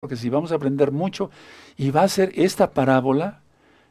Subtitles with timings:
[0.00, 1.30] porque si vamos a aprender mucho
[1.76, 3.42] y va a ser esta parábola,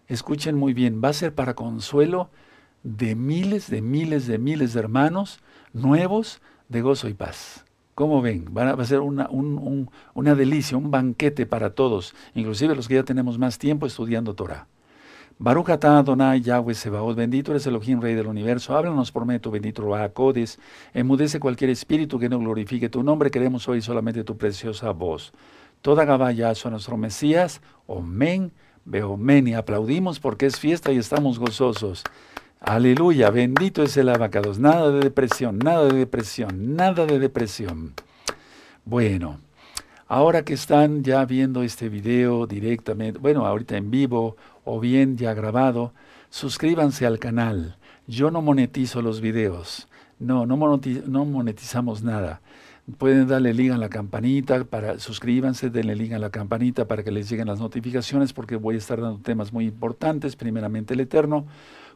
[0.08, 2.32] escuchen muy bien, va a ser para consuelo
[2.82, 5.40] de miles, de miles, de miles de hermanos
[5.72, 7.64] nuevos de gozo y paz.
[7.94, 8.46] ¿Cómo ven?
[8.58, 13.38] Va a ser una, una delicia, un banquete para todos, inclusive los que ya tenemos
[13.38, 14.66] más tiempo estudiando Torah.
[15.38, 19.88] Baruch atah Adonai Yahweh Sebaot, bendito eres Elohim, Rey del universo, háblanos por medio bendito
[20.14, 20.60] Codes,
[20.94, 25.32] emudece cualquier espíritu que no glorifique tu nombre, queremos hoy solamente tu preciosa voz.
[25.82, 28.52] Toda Gabayazo a nuestro Mesías, Omen,
[28.84, 32.04] Beomen, y aplaudimos porque es fiesta y estamos gozosos.
[32.60, 37.94] Aleluya, bendito es el abacados, nada de depresión, nada de depresión, nada de depresión.
[38.84, 39.40] Bueno,
[40.10, 44.36] ahora que están ya viendo este video directamente, bueno, ahorita en vivo
[44.66, 45.94] o bien ya grabado,
[46.30, 47.78] suscríbanse al canal.
[48.08, 49.88] Yo no monetizo los videos.
[50.20, 52.42] No, no, monetizamos nada.
[52.98, 57.12] Pueden darle link a la campanita para suscríbanse, denle link a la campanita para que
[57.12, 61.46] les lleguen las notificaciones porque voy a estar dando temas muy importantes, primeramente el Eterno.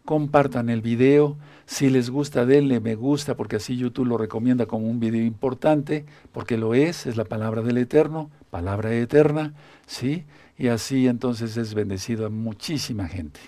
[0.06, 4.90] Compartan el video, si les gusta denle me gusta porque así YouTube lo recomienda como
[4.90, 9.54] un video importante, porque lo es, es la palabra del Eterno, palabra eterna,
[9.88, 10.26] ¿sí?
[10.58, 13.40] y así entonces es bendecido a muchísima gente.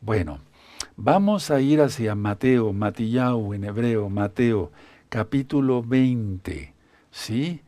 [0.00, 0.40] Bueno,
[0.96, 4.72] vamos a ir hacia Mateo, Matillau en hebreo, Mateo,
[5.12, 6.72] capítulo 20,
[7.10, 7.60] ¿sí?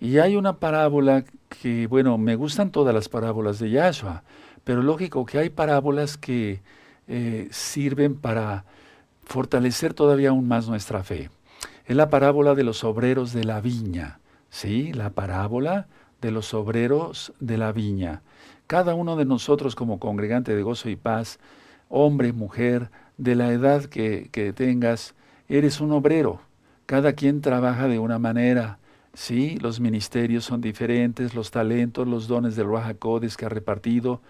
[0.00, 4.24] Y hay una parábola que, bueno, me gustan todas las parábolas de Yahshua,
[4.64, 6.60] pero lógico que hay parábolas que
[7.06, 8.64] eh, sirven para
[9.22, 11.30] fortalecer todavía aún más nuestra fe.
[11.86, 14.18] Es la parábola de los obreros de la viña,
[14.50, 14.92] ¿sí?
[14.92, 15.86] La parábola
[16.20, 18.22] de los obreros de la viña.
[18.66, 21.38] Cada uno de nosotros como congregante de gozo y paz,
[21.88, 25.14] hombre, mujer, de la edad que, tengas,
[25.48, 26.47] eres un obrero.
[26.88, 28.78] Cada quien trabaja de una manera.
[29.12, 34.22] Sí, los ministerios son diferentes, los talentos, los dones del Ruajacodes que ha repartido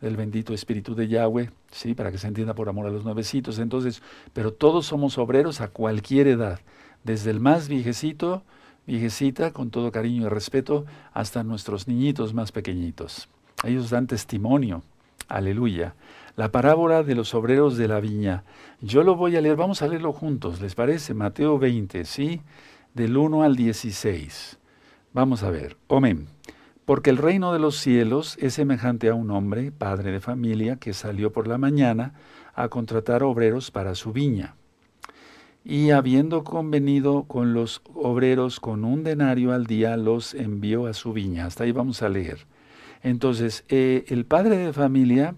[0.00, 3.58] el bendito Espíritu de Yahweh, sí, para que se entienda por amor a los nuevecitos.
[3.58, 4.00] Entonces,
[4.32, 6.60] pero todos somos obreros a cualquier edad,
[7.04, 8.44] desde el más viejecito
[8.86, 13.28] viejecita, con todo cariño y respeto, hasta nuestros niñitos más pequeñitos.
[13.62, 14.82] Ellos dan testimonio.
[15.28, 15.94] Aleluya.
[16.36, 18.44] La parábola de los obreros de la viña.
[18.80, 21.14] Yo lo voy a leer, vamos a leerlo juntos, ¿les parece?
[21.14, 22.42] Mateo 20, ¿sí?
[22.94, 24.58] Del 1 al 16.
[25.12, 25.76] Vamos a ver.
[25.88, 26.26] Amén.
[26.84, 30.92] Porque el reino de los cielos es semejante a un hombre, padre de familia, que
[30.92, 32.14] salió por la mañana
[32.54, 34.54] a contratar obreros para su viña
[35.68, 41.12] y habiendo convenido con los obreros con un denario al día, los envió a su
[41.12, 41.46] viña.
[41.46, 42.46] Hasta ahí vamos a leer.
[43.02, 45.34] Entonces, eh, el padre de familia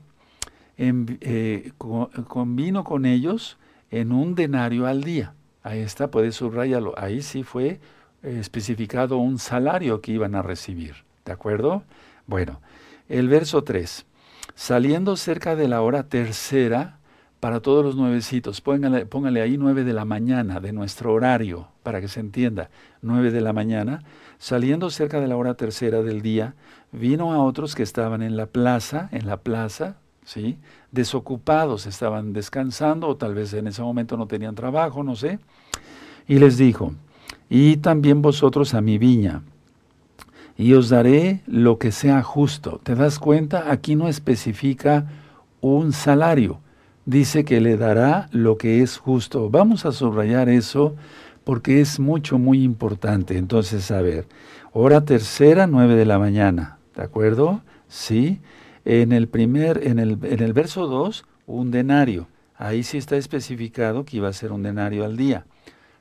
[0.78, 3.58] eh, convino con ellos
[3.90, 5.34] en un denario al día.
[5.62, 6.94] Ahí está, puede subrayarlo.
[6.96, 7.80] Ahí sí fue
[8.22, 10.94] eh, especificado un salario que iban a recibir.
[11.24, 11.82] ¿De acuerdo?
[12.26, 12.60] Bueno,
[13.08, 14.06] el verso 3.
[14.54, 16.98] Saliendo cerca de la hora tercera,
[17.40, 18.60] para todos los nuevecitos.
[18.60, 22.70] Póngale, póngale ahí nueve de la mañana de nuestro horario, para que se entienda.
[23.00, 24.02] Nueve de la mañana.
[24.38, 26.54] Saliendo cerca de la hora tercera del día,
[26.92, 29.96] vino a otros que estaban en la plaza, en la plaza,
[30.28, 30.58] ¿sí?
[30.92, 35.38] Desocupados, estaban descansando, o tal vez en ese momento no tenían trabajo, no sé.
[36.26, 36.92] Y les dijo,
[37.48, 39.42] y también vosotros a mi viña,
[40.56, 42.80] y os daré lo que sea justo.
[42.82, 43.70] ¿Te das cuenta?
[43.70, 45.06] Aquí no especifica
[45.60, 46.60] un salario
[47.08, 49.48] dice que le dará lo que es justo.
[49.48, 50.94] Vamos a subrayar eso
[51.42, 53.38] porque es mucho, muy importante.
[53.38, 54.26] Entonces, a ver,
[54.74, 57.62] hora tercera, nueve de la mañana, ¿de acuerdo?
[57.88, 58.40] Sí.
[58.88, 62.26] En el primer, en el, en el verso 2, un denario.
[62.56, 65.44] Ahí sí está especificado que iba a ser un denario al día.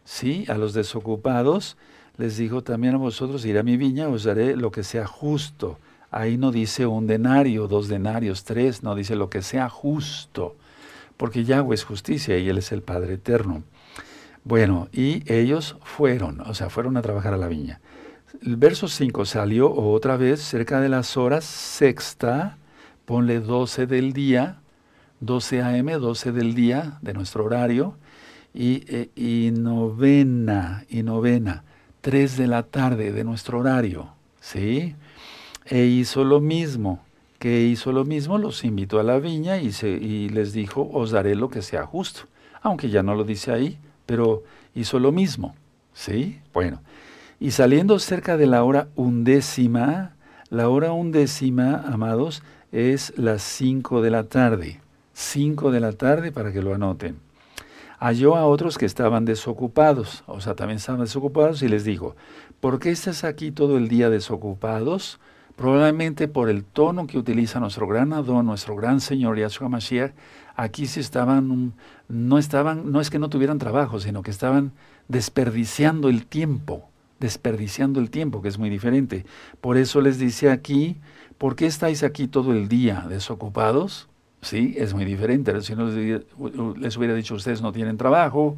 [0.05, 1.75] Sí, a los desocupados
[2.17, 5.77] les dijo también a vosotros, ir a mi viña, os daré lo que sea justo.
[6.09, 10.55] Ahí no dice un denario, dos denarios, tres, no dice lo que sea justo
[11.17, 13.63] porque Yahweh es justicia y Él es el Padre eterno.
[14.43, 17.81] Bueno, y ellos fueron, o sea, fueron a trabajar a la viña.
[18.45, 22.57] El verso 5 salió otra vez cerca de las horas sexta,
[23.07, 24.59] ponle 12 del día,
[25.21, 27.95] 12 a.m., 12 del día de nuestro horario,
[28.53, 31.63] y, eh, y novena, y novena,
[32.01, 34.09] 3 de la tarde de nuestro horario,
[34.41, 34.93] ¿sí?
[35.65, 36.99] E hizo lo mismo
[37.39, 41.11] que hizo lo mismo, los invitó a la viña y, se, y les dijo, os
[41.11, 42.21] daré lo que sea justo.
[42.61, 44.43] Aunque ya no lo dice ahí, pero
[44.75, 45.55] hizo lo mismo.
[45.93, 46.41] ¿Sí?
[46.53, 46.81] Bueno.
[47.39, 50.15] Y saliendo cerca de la hora undécima,
[50.49, 54.81] la hora undécima, amados, es las cinco de la tarde.
[55.13, 57.17] Cinco de la tarde para que lo anoten.
[57.99, 62.15] Halló a otros que estaban desocupados, o sea, también estaban desocupados y les dijo,
[62.59, 65.19] ¿por qué estás aquí todo el día desocupados?
[65.55, 70.11] Probablemente por el tono que utiliza nuestro gran Adón, nuestro gran Señor Yahshua Mashiach,
[70.55, 71.73] aquí sí estaban,
[72.07, 74.73] no estaban, no es que no tuvieran trabajo, sino que estaban
[75.07, 76.87] desperdiciando el tiempo,
[77.19, 79.25] desperdiciando el tiempo, que es muy diferente.
[79.59, 80.97] Por eso les dice aquí,
[81.37, 84.07] ¿por qué estáis aquí todo el día desocupados?
[84.41, 85.59] Sí, es muy diferente.
[85.61, 88.57] Si no les hubiera dicho, ustedes no tienen trabajo,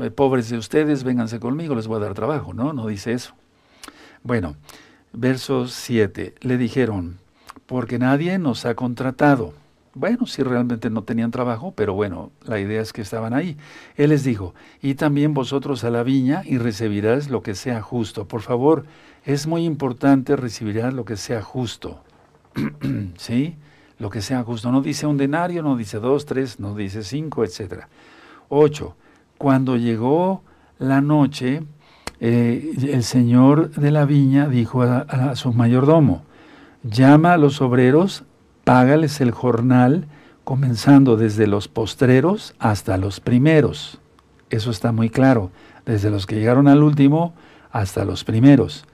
[0.00, 2.52] eh, pobres de ustedes, vénganse conmigo, les voy a dar trabajo.
[2.52, 3.34] No, no dice eso.
[4.22, 4.56] Bueno,
[5.12, 6.34] verso 7.
[6.40, 7.18] Le dijeron,
[7.66, 9.54] porque nadie nos ha contratado.
[9.94, 13.56] Bueno, si realmente no tenían trabajo, pero bueno, la idea es que estaban ahí.
[13.96, 14.52] Él les dijo,
[14.82, 18.26] y también vosotros a la viña y recibirás lo que sea justo.
[18.26, 18.86] Por favor,
[19.24, 22.00] es muy importante recibirás lo que sea justo.
[23.16, 23.56] ¿Sí?
[23.98, 24.70] Lo que sea justo.
[24.70, 27.84] No dice un denario, no dice dos, tres, no dice cinco, etc.
[28.48, 28.96] Ocho.
[29.38, 30.42] Cuando llegó
[30.78, 31.62] la noche,
[32.20, 36.22] eh, el señor de la viña dijo a su mayordomo,
[36.82, 38.24] llama a los obreros
[38.64, 40.06] págales el jornal
[40.44, 43.98] comenzando desde los postreros hasta los primeros.
[44.50, 45.50] Eso está muy claro,
[45.86, 47.34] desde los que llegaron al último
[47.72, 48.84] hasta los primeros.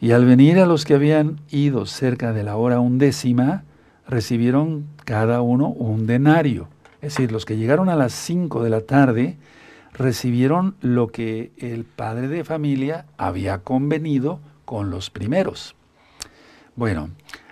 [0.00, 3.64] Y al venir a los que habían ido cerca de la hora undécima,
[4.06, 6.68] recibieron cada uno un denario.
[7.00, 9.38] Es decir, los que llegaron a las cinco de la tarde
[9.92, 15.74] recibieron lo que el padre de familia había convenido con los primeros.
[16.74, 17.10] Bueno,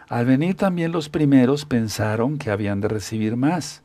[0.08, 3.82] al venir también los primeros pensaron que habían de recibir más.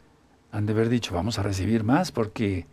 [0.51, 2.65] Han de haber dicho, vamos a recibir más porque,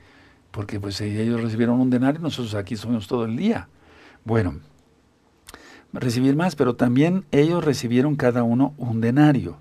[0.50, 3.68] porque pues ellos recibieron un denario, nosotros aquí somos todo el día.
[4.24, 4.56] Bueno,
[5.92, 9.56] recibir más, pero también ellos recibieron cada uno un denario.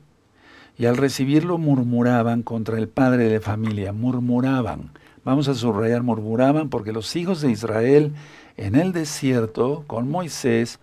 [0.77, 4.91] Y al recibirlo murmuraban contra el padre de familia, murmuraban.
[5.23, 8.13] Vamos a subrayar, murmuraban porque los hijos de Israel
[8.57, 10.79] en el desierto con Moisés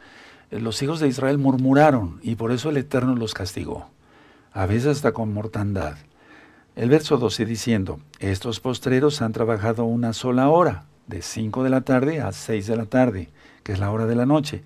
[0.61, 3.87] los hijos de Israel murmuraron y por eso el Eterno los castigó,
[4.53, 5.97] a veces hasta con mortandad.
[6.77, 11.81] El verso 12 diciendo, estos postreros han trabajado una sola hora, de 5 de la
[11.81, 13.31] tarde a 6 de la tarde,
[13.63, 14.63] que es la hora de la noche,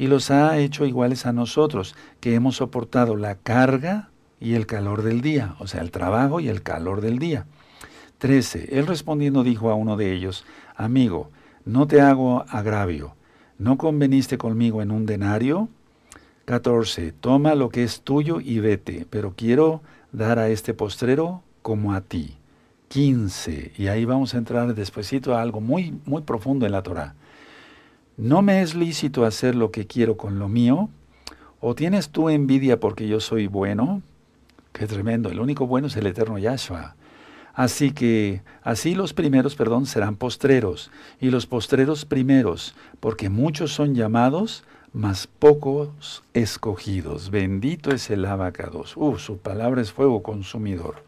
[0.00, 4.08] y los ha hecho iguales a nosotros, que hemos soportado la carga
[4.40, 7.44] y el calor del día, o sea, el trabajo y el calor del día.
[8.16, 8.78] 13.
[8.78, 11.30] Él respondiendo dijo a uno de ellos, Amigo,
[11.66, 13.14] no te hago agravio
[13.58, 15.68] ¿No conveniste conmigo en un denario?
[16.46, 17.12] 14.
[17.12, 19.82] Toma lo que es tuyo y vete, pero quiero
[20.12, 22.38] dar a este postrero como a ti.
[22.88, 23.72] 15.
[23.76, 27.16] Y ahí vamos a entrar despuesito a algo muy, muy profundo en la Torah.
[28.20, 30.90] ¿No me es lícito hacer lo que quiero con lo mío?
[31.58, 34.02] ¿O tienes tú envidia porque yo soy bueno?
[34.74, 35.30] Qué tremendo.
[35.30, 36.96] El único bueno es el eterno Yahshua.
[37.54, 43.94] Así que así los primeros, perdón, serán postreros, y los postreros primeros, porque muchos son
[43.94, 47.30] llamados, mas pocos escogidos.
[47.30, 48.98] Bendito es el abacados.
[48.98, 51.04] Uh, su palabra es fuego consumidor.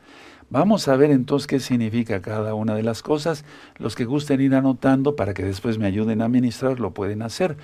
[0.52, 3.46] Vamos a ver entonces qué significa cada una de las cosas.
[3.78, 7.56] Los que gusten ir anotando para que después me ayuden a ministrar lo pueden hacer,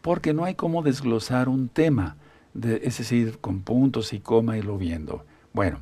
[0.00, 2.16] porque no hay cómo desglosar un tema,
[2.54, 5.24] es decir, con puntos y coma irlo viendo.
[5.52, 5.80] Bueno,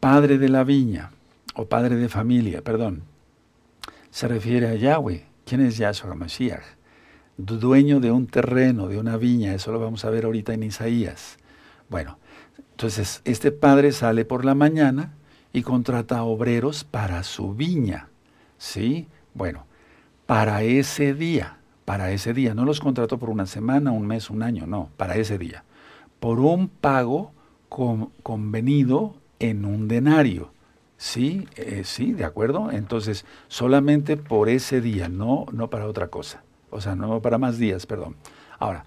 [0.00, 1.12] Padre de la viña,
[1.54, 3.04] o padre de familia, perdón,
[4.10, 5.24] se refiere a Yahweh.
[5.44, 6.64] ¿Quién es Yahshua Mashiach?
[7.36, 11.36] Dueño de un terreno, de una viña, eso lo vamos a ver ahorita en Isaías.
[11.88, 12.18] Bueno,
[12.72, 15.12] entonces este padre sale por la mañana
[15.52, 18.08] y contrata obreros para su viña.
[18.58, 19.08] ¿Sí?
[19.34, 19.66] Bueno,
[20.26, 24.42] para ese día, para ese día, no los contrató por una semana, un mes, un
[24.42, 25.64] año, no, para ese día,
[26.20, 27.32] por un pago
[27.68, 30.52] convenido en un denario.
[30.96, 32.70] Sí, eh, sí, de acuerdo.
[32.70, 36.44] Entonces, solamente por ese día, no, no para otra cosa.
[36.70, 38.16] O sea, no para más días, perdón.
[38.58, 38.84] Ahora,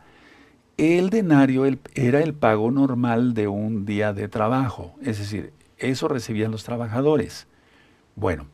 [0.78, 4.96] el denario era el pago normal de un día de trabajo.
[5.02, 7.48] Es decir, eso recibían los trabajadores.
[8.16, 8.48] Bueno,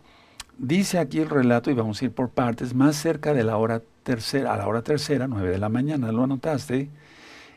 [0.57, 3.81] dice aquí el relato, y vamos a ir por partes, más cerca de la hora
[4.03, 6.89] tercera, a la hora tercera, nueve de la mañana, lo anotaste,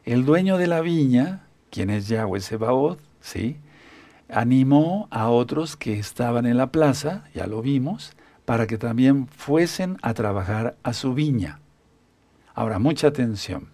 [0.05, 3.59] el dueño de la viña, quien es Yahweh Sebaoth, ¿sí?
[4.29, 8.13] animó a otros que estaban en la plaza, ya lo vimos,
[8.45, 11.61] para que también fuesen a trabajar a su viña.
[12.55, 13.69] Ahora, mucha atención.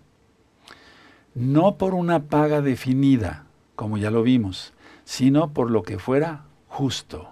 [1.35, 3.44] No por una paga definida,
[3.76, 4.73] como ya lo vimos,
[5.11, 7.31] sino por lo que fuera justo.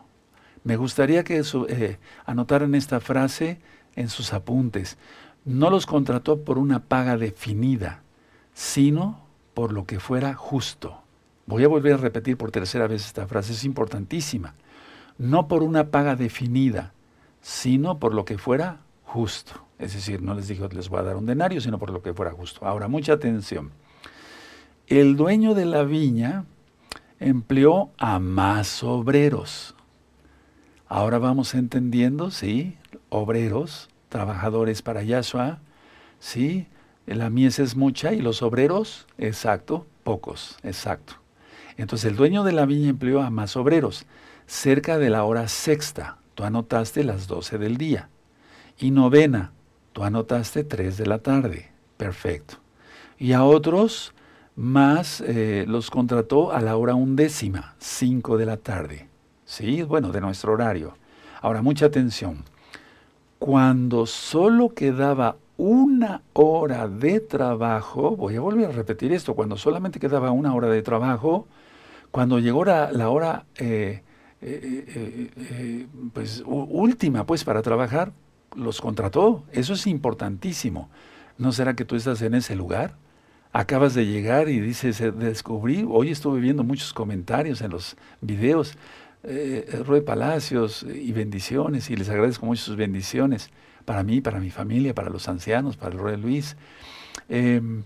[0.64, 3.60] Me gustaría que eh, anotaran esta frase
[3.94, 4.98] en sus apuntes.
[5.44, 8.02] No los contrató por una paga definida,
[8.52, 9.20] sino
[9.54, 11.02] por lo que fuera justo.
[11.46, 14.54] Voy a volver a repetir por tercera vez esta frase, es importantísima.
[15.16, 16.92] No por una paga definida,
[17.42, 19.52] sino por lo que fuera justo.
[19.78, 22.12] Es decir, no les dijo les voy a dar un denario, sino por lo que
[22.12, 22.66] fuera justo.
[22.66, 23.70] Ahora, mucha atención.
[24.88, 26.44] el dueño de la viña
[27.20, 29.74] empleó a más obreros.
[30.86, 32.76] Ahora vamos entendiendo, sí,
[33.10, 35.58] obreros, trabajadores para Yahshua,
[36.18, 36.66] sí,
[37.06, 41.14] la mies es mucha y los obreros, exacto, pocos, exacto.
[41.76, 44.06] Entonces el dueño de la viña empleó a más obreros,
[44.46, 48.08] cerca de la hora sexta, tú anotaste las doce del día,
[48.78, 49.52] y novena,
[49.92, 52.56] tú anotaste tres de la tarde, perfecto.
[53.18, 54.14] Y a otros
[54.58, 59.06] más eh, los contrató a la hora undécima, cinco de la tarde,
[59.44, 60.94] sí, bueno, de nuestro horario.
[61.40, 62.42] Ahora, mucha atención.
[63.38, 70.00] Cuando solo quedaba una hora de trabajo, voy a volver a repetir esto, cuando solamente
[70.00, 71.46] quedaba una hora de trabajo,
[72.10, 74.02] cuando llegó la, hora eh,
[74.40, 78.10] eh, pues, última pues, para trabajar,
[78.56, 79.44] los contrató.
[79.52, 80.88] Eso es importantísimo.
[81.36, 82.96] ¿No será que tú estás en ese lugar?
[83.52, 88.76] Acabas de llegar y dices, descubrí, hoy estuve viendo muchos comentarios en los videos,
[89.22, 93.50] eh, Roy Palacios y bendiciones, y les agradezco mucho sus bendiciones
[93.84, 96.56] para mí, para mi familia, para los ancianos, para el Rey Luis.
[97.28, 97.84] Em,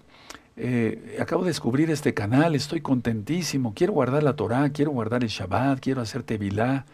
[0.56, 5.30] eh, acabo de descubrir este canal, estoy contentísimo, quiero guardar la Torah, quiero guardar el
[5.30, 6.86] Shabbat, quiero hacer Tevilá,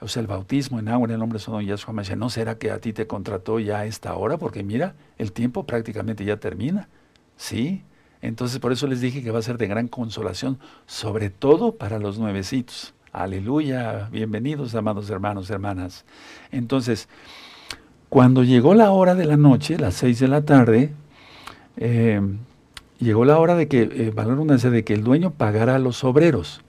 [0.00, 2.18] o sea, el bautismo en agua en el nombre de Don Yahshua Mashiach.
[2.18, 4.38] ¿No será que a ti te contrató ya a esta hora?
[4.38, 6.88] Porque mira, el tiempo prácticamente ya termina.
[7.36, 7.84] ¿Sí?
[8.26, 12.00] Entonces por eso les dije que va a ser de gran consolación, sobre todo para
[12.00, 12.92] los nuevecitos.
[13.12, 16.04] Aleluya, bienvenidos amados hermanos, hermanas.
[16.50, 17.08] Entonces,
[18.08, 20.92] cuando llegó la hora de la noche, las seis de la tarde,
[21.76, 22.20] eh,
[22.98, 26.62] llegó la hora de que, eh, de que el dueño pagara a los obreros.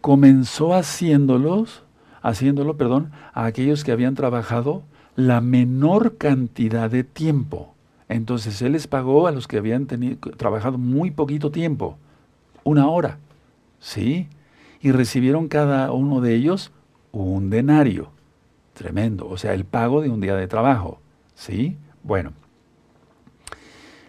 [0.00, 1.82] Comenzó haciéndolos,
[2.22, 4.84] haciéndolo, perdón, a aquellos que habían trabajado
[5.16, 7.73] la menor cantidad de tiempo.
[8.08, 11.96] Entonces él les pagó a los que habían tenido, trabajado muy poquito tiempo,
[12.62, 13.18] una hora,
[13.78, 14.28] ¿sí?
[14.80, 16.72] Y recibieron cada uno de ellos
[17.12, 18.10] un denario.
[18.74, 21.00] Tremendo, o sea, el pago de un día de trabajo,
[21.34, 21.78] ¿sí?
[22.02, 22.32] Bueno,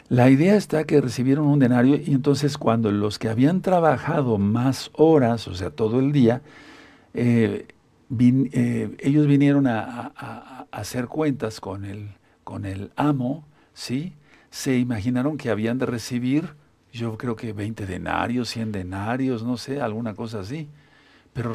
[0.07, 4.91] la idea está que recibieron un denario y entonces cuando los que habían trabajado más
[4.93, 6.41] horas, o sea, todo el día,
[7.13, 7.67] eh,
[8.19, 12.09] eh, ellos vinieron a, a, hacer cuentas con el,
[12.43, 13.45] con el amo,
[13.75, 14.13] ¿sí?
[14.49, 16.55] Se imaginaron que habían de recibir,
[16.91, 20.69] yo creo que 20 denarios, 100 denarios, no sé, alguna cosa así,
[21.33, 21.53] pero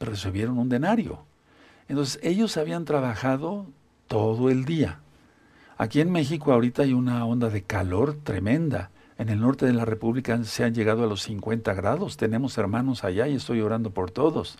[0.00, 1.24] recibieron un denario.
[1.86, 3.66] Entonces, ellos habían trabajado
[4.08, 5.00] todo el día.
[5.76, 8.90] Aquí en México ahorita hay una onda de calor tremenda.
[9.18, 12.16] En el norte de la República se han llegado a los 50 grados.
[12.16, 14.58] Tenemos hermanos allá y estoy orando por todos.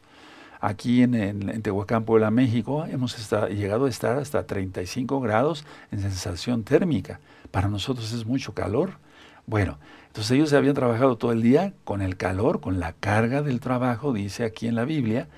[0.60, 3.16] Aquí en, en, Tehuacán, Puebla, México, hemos
[3.48, 7.20] llegado a estar hasta 35 grados en sensación térmica.
[7.50, 8.98] Para nosotros es mucho calor.
[9.46, 13.60] Bueno, entonces ellos habían trabajado todo el día con el calor, con la carga del
[13.60, 15.28] trabajo, dice aquí en la Biblia,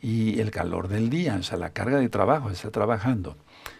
[0.00, 3.36] y el calor del día, o sea, la carga de trabajo, está trabajando.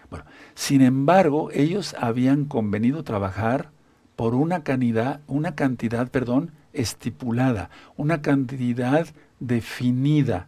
[0.09, 3.71] Bueno, sin embargo, ellos habían convenido trabajar
[4.15, 9.09] por una cantidad, una cantidad, perdón, estipulada, una cantidad
[9.41, 10.47] definida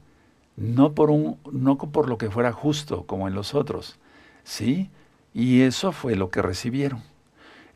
[0.57, 3.99] no por, un, no por lo que fuera justo como en los otros,
[4.45, 4.91] ¿sí?
[5.33, 7.03] Y eso fue lo que recibieron.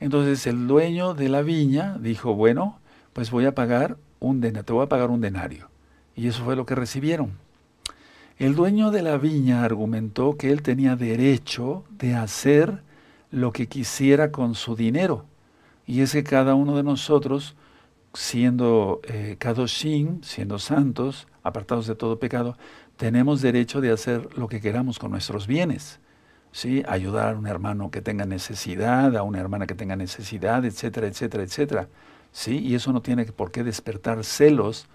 [0.01, 2.79] Entonces el dueño de la viña dijo, bueno,
[3.13, 5.69] pues voy a pagar un denario, te voy a pagar un denario.
[6.15, 7.33] Y eso fue lo que recibieron.
[8.39, 12.83] El dueño de la viña argumentó que él tenía derecho de hacer
[13.33, 15.25] lo que quisiera con su dinero.
[15.87, 17.57] Y es que cada uno de nosotros,
[18.15, 22.57] siendo eh, kadoshim, siendo santos, apartados de todo pecado,
[22.97, 26.01] tenemos derecho de hacer lo que queramos con nuestros bienes.
[26.53, 26.83] ¿sí?
[26.89, 31.43] Ayudar a un hermano que tenga necesidad, a una hermana que tenga necesidad, etcétera, etcétera,
[31.43, 31.89] etcétera.
[32.33, 32.59] ¿sí?
[32.59, 34.87] Y eso no tiene por qué despertar celos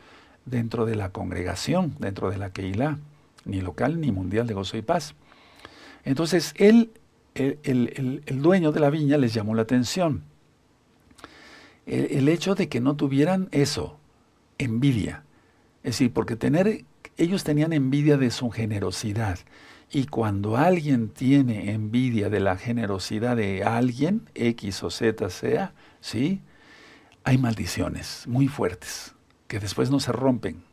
[0.45, 2.97] dentro de la congregación, dentro de la Keilah,
[3.45, 5.15] ni local ni mundial de gozo y paz.
[6.03, 6.91] Entonces, él,
[7.35, 10.23] el, el, dueño de la viña les llamó la atención.
[11.85, 13.97] El hecho de que no tuvieran eso,
[14.57, 15.23] envidia,
[15.83, 16.85] es decir, porque tener,
[17.17, 19.39] ellos tenían envidia de su generosidad.
[19.91, 26.41] Y cuando alguien tiene envidia de la generosidad de alguien, X o Z sea, ¿sí?
[27.23, 29.13] Hay maldiciones muy fuertes
[29.47, 30.63] que después no se rompen.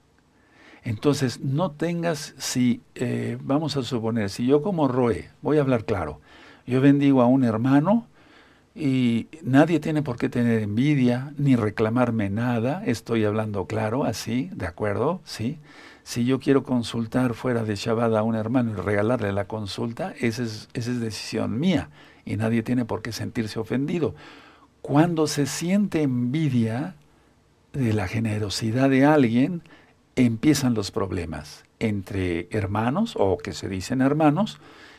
[0.83, 5.85] Entonces, no tengas, si, eh, vamos a suponer, si yo como Roe, voy a hablar
[5.85, 6.21] claro,
[6.67, 8.07] yo bendigo a un hermano
[8.81, 14.67] y nadie tiene por qué tener envidia ni reclamarme nada, estoy hablando claro, así, ¿de
[14.67, 15.21] acuerdo?
[15.25, 15.59] ¿Sí?
[16.03, 20.43] Si yo quiero consultar fuera de Shabbat a un hermano y regalarle la consulta, esa
[20.43, 21.91] es, esa es decisión mía
[22.25, 24.15] y nadie tiene por qué sentirse ofendido.
[24.81, 26.95] Cuando se siente envidia,
[27.73, 29.63] de la generosidad de alguien
[30.17, 34.59] empiezan los problemas entre hermanos o que se dicen hermanos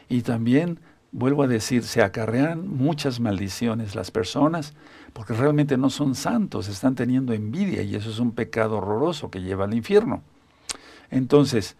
[0.09, 0.79] y también,
[1.11, 4.73] vuelvo a decir, se acarrean muchas maldiciones las personas
[5.13, 9.41] porque realmente no son santos, están teniendo envidia y eso es un pecado horroroso que
[9.41, 10.21] lleva al infierno.
[11.09, 11.75] Entonces,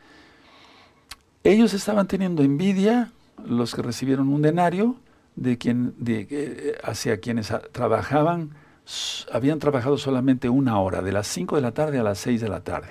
[1.43, 3.11] ellos estaban teniendo envidia,
[3.45, 4.97] los que recibieron un denario,
[5.35, 8.51] de quien, de, eh, hacia quienes trabajaban,
[9.31, 12.50] habían trabajado solamente una hora, de las 5 de la tarde a las 6 de
[12.50, 12.89] la tarde.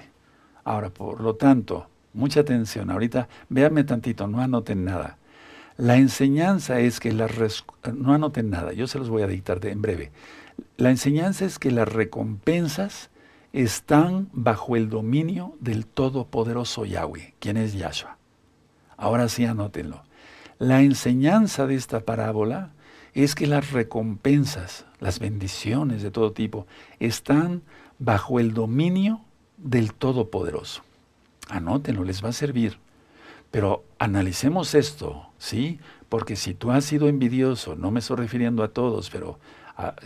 [0.65, 5.19] Ahora, por lo tanto, mucha atención, ahorita véanme tantito, no anoten nada.
[5.81, 7.65] La enseñanza es que las...
[7.95, 10.13] No anoten nada, yo se los voy a dictar en breve.
[10.77, 13.09] La enseñanza es que las recompensas
[13.55, 18.19] están bajo el dominio del Todopoderoso Yahweh, quien es Yahshua.
[18.99, 20.03] Ahora sí anótenlo.
[20.59, 22.73] La enseñanza de esta parábola
[23.15, 26.67] es que las recompensas, las bendiciones de todo tipo,
[26.99, 27.63] están
[27.99, 29.23] bajo el dominio
[29.57, 30.83] del Todopoderoso.
[31.49, 32.79] Anótenlo, les va a servir.
[33.51, 35.81] Pero analicemos esto, ¿sí?
[36.09, 39.39] Porque si tú has sido envidioso, no me estoy refiriendo a todos, pero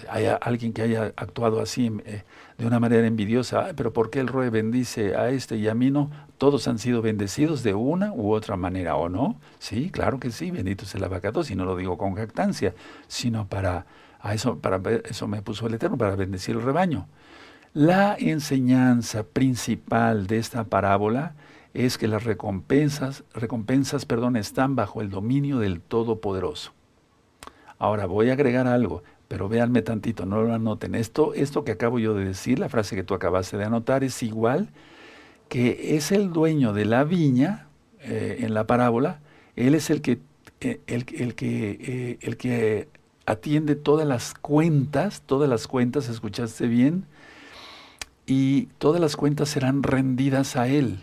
[0.08, 2.22] hay alguien que haya actuado así eh,
[2.58, 5.90] de una manera envidiosa, pero ¿por qué el Roe bendice a este y a mí
[5.90, 6.10] no?
[6.38, 9.40] Todos han sido bendecidos de una u otra manera, ¿o no?
[9.58, 12.74] Sí, claro que sí, bendito es el abacados, y no lo digo con jactancia,
[13.08, 13.86] sino para,
[14.20, 17.06] a eso, para eso me puso el Eterno, para bendecir el rebaño.
[17.72, 21.34] La enseñanza principal de esta parábola
[21.74, 26.72] es que las recompensas, recompensas perdón, están bajo el dominio del Todopoderoso.
[27.78, 30.94] Ahora voy a agregar algo pero véanme tantito, no lo anoten.
[30.94, 34.22] Esto, esto que acabo yo de decir, la frase que tú acabaste de anotar, es
[34.22, 34.68] igual
[35.48, 37.66] que es el dueño de la viña
[38.00, 39.20] eh, en la parábola,
[39.56, 40.20] él es el que,
[40.60, 42.88] eh, el, el, que, eh, el que
[43.26, 47.06] atiende todas las cuentas, todas las cuentas, escuchaste bien,
[48.26, 51.00] y todas las cuentas serán rendidas a él.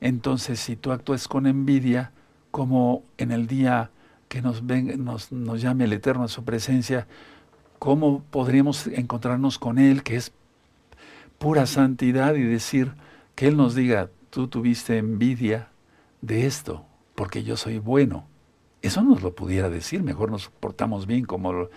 [0.00, 2.12] Entonces, si tú actúas con envidia,
[2.50, 3.90] como en el día
[4.28, 7.06] que nos, ven, nos, llame el Eterno a su presencia,
[7.78, 10.32] ¿Cómo podríamos encontrarnos con Él, que es
[11.38, 12.92] pura santidad, y decir
[13.36, 15.68] que Él nos diga, tú tuviste envidia
[16.20, 18.26] de esto, porque yo soy bueno?
[18.82, 21.68] Eso nos lo pudiera decir, mejor nos portamos bien como,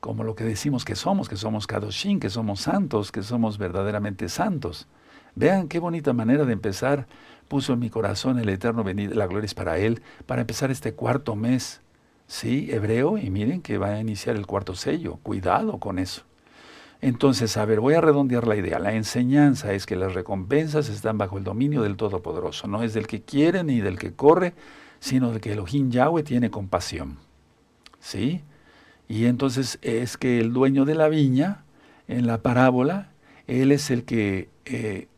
[0.00, 4.28] como lo que decimos que somos, que somos Kadoshin, que somos santos, que somos verdaderamente
[4.28, 4.88] santos.
[5.36, 7.06] Vean qué bonita manera de empezar.
[7.48, 10.94] Puso en mi corazón el eterno venir, la gloria es para Él, para empezar este
[10.94, 11.80] cuarto mes
[12.26, 15.18] Sí, hebreo, y miren que va a iniciar el cuarto sello.
[15.22, 16.22] Cuidado con eso.
[17.00, 18.78] Entonces, a ver, voy a redondear la idea.
[18.78, 22.66] La enseñanza es que las recompensas están bajo el dominio del Todopoderoso.
[22.66, 24.54] No es del que quiere ni del que corre,
[25.00, 27.18] sino del que Elohim Yahweh tiene compasión.
[28.00, 28.42] ¿Sí?
[29.06, 31.64] Y entonces es que el dueño de la viña,
[32.08, 33.10] en la parábola,
[33.46, 35.08] él es el que eh,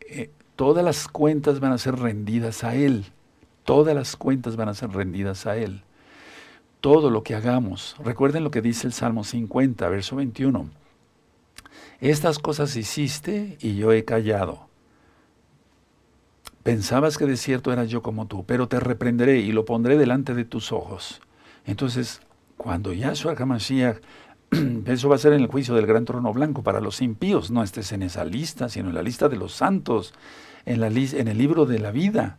[0.57, 3.07] todas las cuentas van a ser rendidas a él.
[3.65, 5.83] Todas las cuentas van a ser rendidas a él
[6.87, 7.97] todo lo que hagamos.
[7.99, 10.71] Recuerden lo que dice el Salmo 50, verso 21.
[12.01, 14.69] Estas cosas hiciste y yo he callado.
[16.63, 20.33] Pensabas que de cierto era yo como tú, pero te reprenderé y lo pondré delante
[20.33, 21.21] de tus ojos.
[21.65, 22.21] Entonces,
[22.57, 23.99] cuando Yahshua HaMashiach,
[24.87, 27.63] eso va a ser en el juicio del gran trono blanco para los impíos, no
[27.63, 30.15] estés en esa lista, sino en la lista de los santos,
[30.65, 32.39] en, la, en el libro de la vida.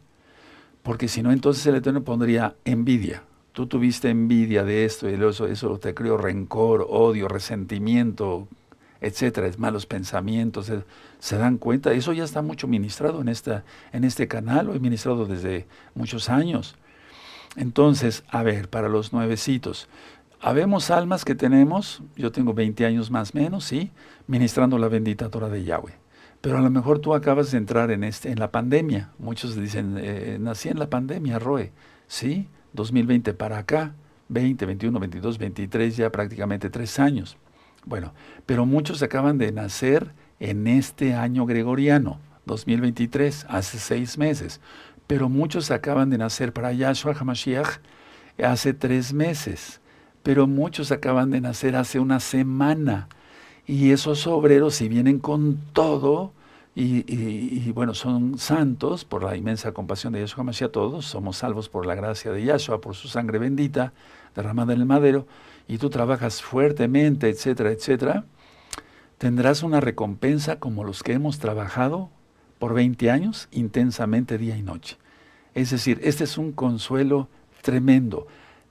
[0.84, 5.30] Porque si no, entonces el Eterno pondría envidia, tú tuviste envidia de esto y de
[5.30, 8.48] eso, eso te creó rencor, odio, resentimiento,
[9.02, 10.72] etcétera, malos pensamientos,
[11.20, 14.80] se, dan cuenta, eso ya está mucho ministrado en, esta, en este canal, lo he
[14.80, 16.76] ministrado desde muchos años.
[17.56, 19.88] Entonces, a ver, para los nuevecitos,
[20.42, 23.92] habemos almas que tenemos, yo tengo 20 años más o menos, sí,
[24.28, 25.94] ministrando la bendita Torah de Yahweh.
[26.42, 29.10] Pero a lo mejor tú acabas de entrar en, este, en la pandemia.
[29.18, 31.72] Muchos dicen, eh, nací en la pandemia, Roe.
[32.08, 33.96] Sí, 2020 para acá,
[34.30, 37.38] 20, 21, 22, 23, ya prácticamente tres años.
[37.86, 38.14] Bueno,
[38.46, 44.62] pero muchos acaban de nacer en este año gregoriano, 2023, hace seis meses.
[45.08, 47.80] Pero muchos acaban de nacer para Yahshua HaMashiach
[48.44, 49.82] hace tres meses.
[50.28, 53.08] Pero muchos acaban de nacer hace una semana.
[53.66, 56.34] Y esos obreros, si vienen con todo,
[56.76, 61.86] y, bueno, son santos por la inmensa compasión de Yahshua Mashiach, todos somos salvos por
[61.86, 63.94] la gracia de Yahshua, por su sangre bendita
[64.36, 65.28] derramada en el madero,
[65.66, 68.26] y tú trabajas fuertemente, etcétera, etcétera,
[69.18, 72.10] tendrás una recompensa como los que hemos trabajado
[72.60, 74.98] por 20 años intensamente día y noche.
[75.54, 77.30] Es decir, este es un consuelo
[77.62, 78.28] tremendo.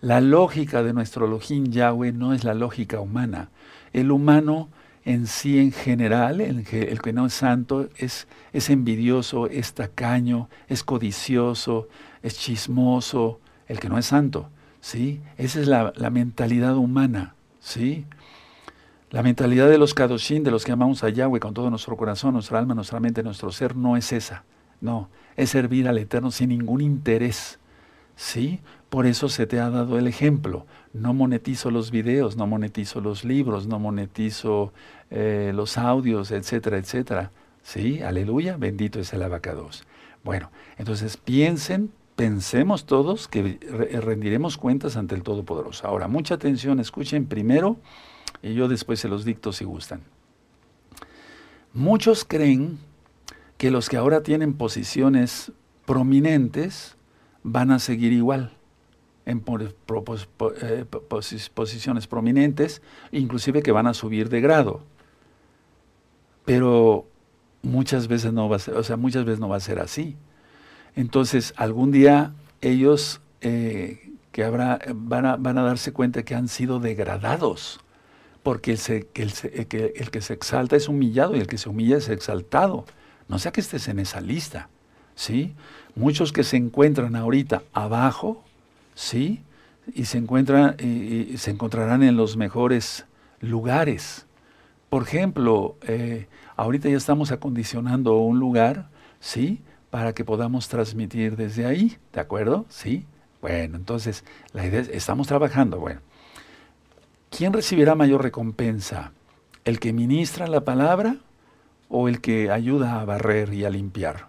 [0.06, 3.48] La lógica de nuestro Elohim Yahweh no es la lógica humana.
[3.92, 4.68] El humano
[5.04, 10.84] en sí en general, el que, no es santo, es, es envidioso, es tacaño, es
[10.84, 11.88] codicioso,
[12.22, 14.48] es chismoso, el que no es santo,
[14.80, 15.22] ¿sí?
[15.38, 18.06] Esa es la, la mentalidad humana, ¿sí?
[19.10, 22.34] La mentalidad de los Kadoshim, de los que amamos a Yahweh con todo nuestro corazón,
[22.34, 24.44] nuestra alma, nuestra mente, nuestro ser, no es esa.
[24.80, 27.58] No, es servir al Eterno sin ningún interés.
[28.14, 28.60] ¿Sí?
[28.88, 30.66] Por eso se te ha dado el ejemplo.
[30.92, 34.72] No monetizo los videos, no monetizo los libros, no monetizo
[35.10, 37.32] eh, los audios, etcétera, etcétera.
[37.62, 38.00] ¿Sí?
[38.02, 39.84] Aleluya, bendito es el abacados.
[40.22, 43.58] Bueno, entonces piensen, pensemos todos que
[44.02, 45.86] rendiremos cuentas ante el Todopoderoso.
[45.86, 47.76] Ahora, mucha atención, escuchen primero
[48.40, 50.02] y yo después se los dicto si gustan.
[51.72, 52.78] Muchos creen
[53.58, 55.50] que los que ahora tienen posiciones
[55.86, 56.96] prominentes
[57.42, 58.55] van a seguir igual
[59.26, 60.84] en eh,
[61.54, 62.80] posiciones prominentes,
[63.12, 64.80] inclusive que van a subir de grado.
[66.44, 67.06] Pero
[67.62, 70.16] muchas veces no va a ser, o sea, muchas veces no va a ser así.
[70.94, 76.48] Entonces, algún día ellos eh, que habrá, van, a, van a darse cuenta que han
[76.48, 77.80] sido degradados
[78.46, 82.08] porque el, que el, que se exalta es humillado y el que se humilla es
[82.08, 82.84] exaltado.
[83.26, 84.68] No sea que estés en esa lista,
[85.16, 85.56] ¿sí?
[85.96, 88.44] Muchos que se encuentran ahorita abajo,
[88.96, 89.44] ¿sí?
[89.94, 93.06] Y se, encuentran, y, se encontrarán en los mejores
[93.40, 94.26] lugares.
[94.90, 98.88] Por ejemplo, eh, ahorita ya estamos acondicionando un lugar,
[99.20, 99.62] ¿sí?
[99.90, 102.66] Para que podamos transmitir desde ahí, ¿de acuerdo?
[102.68, 103.06] ¿Sí?
[103.40, 106.00] Bueno, entonces, la idea es, estamos trabajando, bueno.
[107.30, 109.12] ¿quién recibirá mayor recompensa?
[109.64, 111.16] ¿El que ministra la palabra
[111.88, 114.28] o el que ayuda a barrer y a limpiar?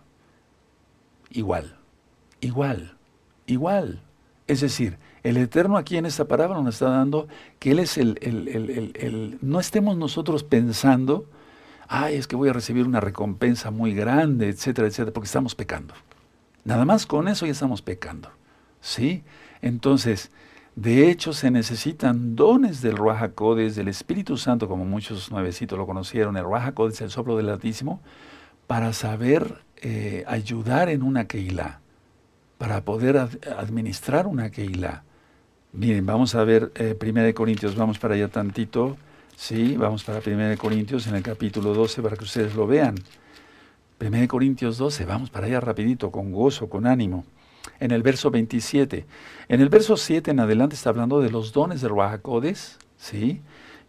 [1.30, 1.77] Igual,
[2.41, 2.97] igual,
[3.45, 4.01] igual.
[4.48, 7.28] Es decir, el Eterno aquí en esta palabra nos está dando
[7.60, 11.26] que Él es el, el, el, el, No estemos nosotros pensando,
[11.88, 15.94] ay, es que voy a recibir una recompensa muy grande, etcétera, etcétera, porque estamos pecando.
[16.64, 18.30] Nada más con eso ya estamos pecando.
[18.80, 19.24] ¿Sí?
[19.62, 20.32] Entonces,
[20.76, 26.38] de hecho, se necesitan dones del Ruach del Espíritu Santo, como muchos nuevecitos lo conocieron.
[26.38, 28.00] El Ruach es el soplo del Altísimo,
[28.68, 31.80] para saber eh, ayudar en una Keilah,
[32.58, 33.17] para poder
[33.58, 35.04] administrar una Keilah.
[35.74, 38.98] Miren, vamos a ver eh, 1 Corintios, vamos para allá tantito.
[39.36, 42.96] Sí, vamos para 1 Corintios en el capítulo 12 para que ustedes lo vean.
[44.00, 47.26] 1 Corintios 12, vamos para allá rapidito, con gozo, con ánimo
[47.80, 49.06] en el verso 27.
[49.50, 53.41] En el verso 7 en adelante está hablando de los dones de Ruajacodes, ¿sí?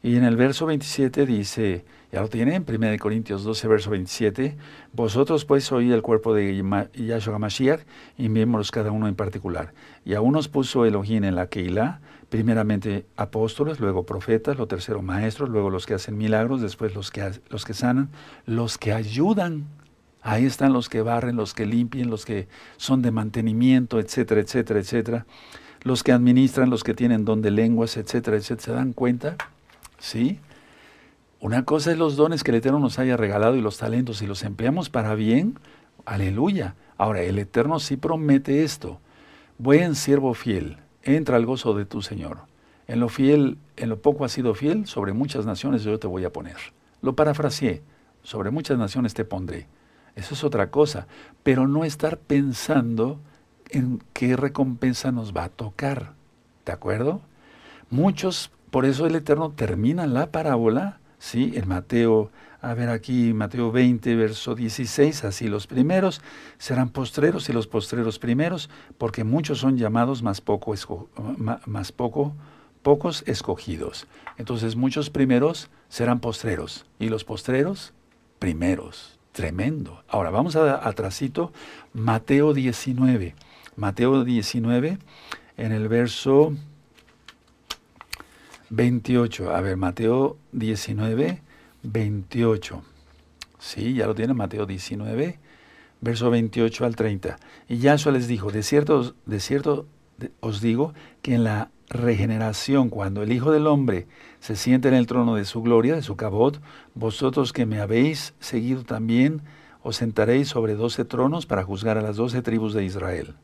[0.02, 4.56] Y en el verso 27 dice, ya lo tienen, 1 Corintios 12, verso 27,
[4.92, 7.80] vosotros pues sois el cuerpo de Yahshua Mashiach
[8.16, 9.74] y miembros cada uno en particular.
[10.04, 15.50] Y a unos puso Elohim en la Keilah, primeramente apóstoles, luego profetas, lo tercero maestros,
[15.50, 18.10] luego los que hacen milagros, después los que, los que sanan,
[18.46, 19.66] los que ayudan
[20.20, 24.80] Ahí están los que barren, los que limpian, los que son de mantenimiento, etcétera, etcétera,
[24.80, 25.26] etcétera.
[25.82, 28.64] Los que administran, los que tienen don de lenguas, etcétera, etcétera.
[28.64, 29.36] ¿Se dan cuenta?
[29.98, 30.40] ¿Sí?
[31.40, 34.18] Una cosa es los dones que el Eterno nos haya regalado y los talentos.
[34.18, 35.58] Si los empleamos para bien,
[36.04, 36.74] aleluya.
[36.96, 38.98] Ahora, el Eterno sí promete esto.
[39.56, 42.38] Buen siervo fiel, entra al gozo de tu Señor.
[42.88, 46.24] En lo fiel, en lo poco has sido fiel, sobre muchas naciones yo te voy
[46.24, 46.56] a poner.
[47.02, 47.82] Lo parafraseé,
[48.22, 49.68] sobre muchas naciones te pondré.
[50.16, 51.06] Eso es otra cosa.
[51.44, 53.20] Pero no estar pensando
[53.70, 56.14] en qué recompensa nos va a tocar.
[56.66, 57.20] ¿De acuerdo?
[57.90, 61.52] Muchos, por eso el Eterno termina la parábola, ¿sí?
[61.54, 66.20] En Mateo, a ver aquí, Mateo 20, verso 16, así los primeros
[66.58, 70.74] serán postreros y los postreros primeros, porque muchos son llamados, más poco,
[71.66, 72.34] más poco,
[72.82, 74.06] pocos escogidos.
[74.38, 77.92] Entonces muchos primeros serán postreros y los postreros
[78.38, 79.18] primeros.
[79.32, 80.02] Tremendo.
[80.08, 81.52] Ahora vamos a atrasito,
[81.92, 83.36] Mateo 19.
[83.76, 84.98] Mateo 19,
[85.56, 86.54] en el verso
[88.70, 89.54] 28.
[89.54, 91.42] A ver, Mateo 19,
[91.82, 92.82] 28.
[93.58, 95.38] Sí, ya lo tiene Mateo 19,
[96.00, 97.38] verso 28 al 30.
[97.68, 99.86] Y Yahshua les dijo, de cierto, de cierto
[100.40, 104.06] os digo que en la regeneración, cuando el Hijo del Hombre
[104.40, 106.60] se siente en el trono de su gloria, de su cabot,
[106.94, 109.42] vosotros que me habéis seguido también,
[109.82, 113.36] os sentaréis sobre doce tronos para juzgar a las doce tribus de Israel.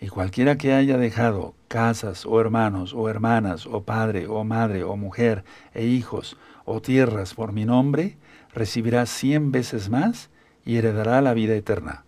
[0.00, 4.96] Y cualquiera que haya dejado casas o hermanos o hermanas o padre o madre o
[4.96, 8.16] mujer e hijos o tierras por mi nombre,
[8.52, 10.30] recibirá cien veces más
[10.64, 12.06] y heredará la vida eterna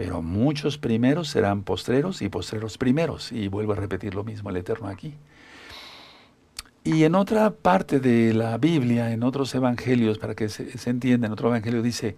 [0.00, 3.32] pero muchos primeros serán postreros y postreros primeros.
[3.32, 5.12] Y vuelvo a repetir lo mismo el Eterno aquí.
[6.82, 11.34] Y en otra parte de la Biblia, en otros evangelios, para que se, entienda, en
[11.34, 12.16] otro evangelio dice,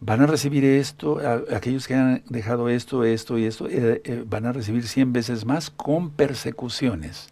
[0.00, 1.20] van a recibir esto,
[1.54, 5.44] aquellos que han dejado esto, esto y esto, eh, eh, van a recibir cien veces
[5.44, 7.28] más con persecuciones.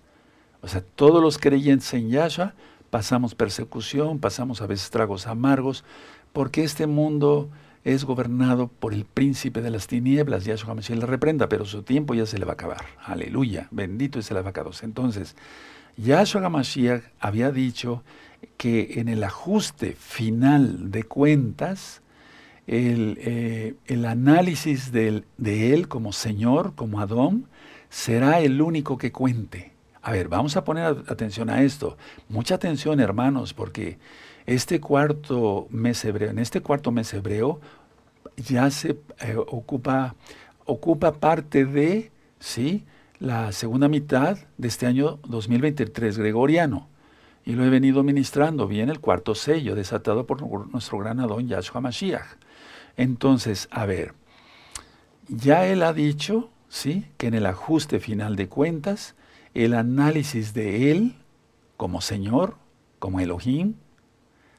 [0.62, 2.54] O sea, todos los creyentes en Yahshua
[2.90, 5.84] pasamos persecución, pasamos a veces tragos amargos,
[6.32, 7.50] porque este mundo
[7.84, 12.14] es gobernado por el príncipe de las tinieblas, Yahshua Mashiach le reprenda, pero su tiempo
[12.14, 12.84] ya se le va a acabar.
[13.04, 14.82] Aleluya, bendito es el abacados.
[14.82, 15.36] Entonces,
[15.96, 18.02] Yahshua Mashiach había dicho
[18.56, 22.02] que en el ajuste final de cuentas,
[22.66, 27.46] el, eh, el análisis de, él como Señor, como Adón,
[27.88, 29.72] será el único que cuente.
[30.02, 31.96] A ver, vamos a poner atención a esto.
[32.28, 33.98] Mucha atención, hermanos, porque
[34.46, 37.60] este cuarto mes hebreo, en este cuarto mes hebreo
[38.36, 40.14] ya se eh, ocupa,
[40.64, 42.84] ocupa parte de, ¿sí?
[43.18, 46.88] la segunda mitad de este año 2023 gregoriano.
[47.44, 51.80] Y lo he venido ministrando, bien el cuarto sello desatado por nuestro gran Adón Yahshua
[51.80, 52.45] Mashiach.
[52.96, 54.14] Entonces, a ver,
[55.28, 57.06] ya él ha dicho, ¿sí?
[57.16, 59.14] Que en el ajuste final de cuentas,
[59.54, 61.14] el análisis de él
[61.76, 62.56] como Señor,
[62.98, 63.74] como Elohim,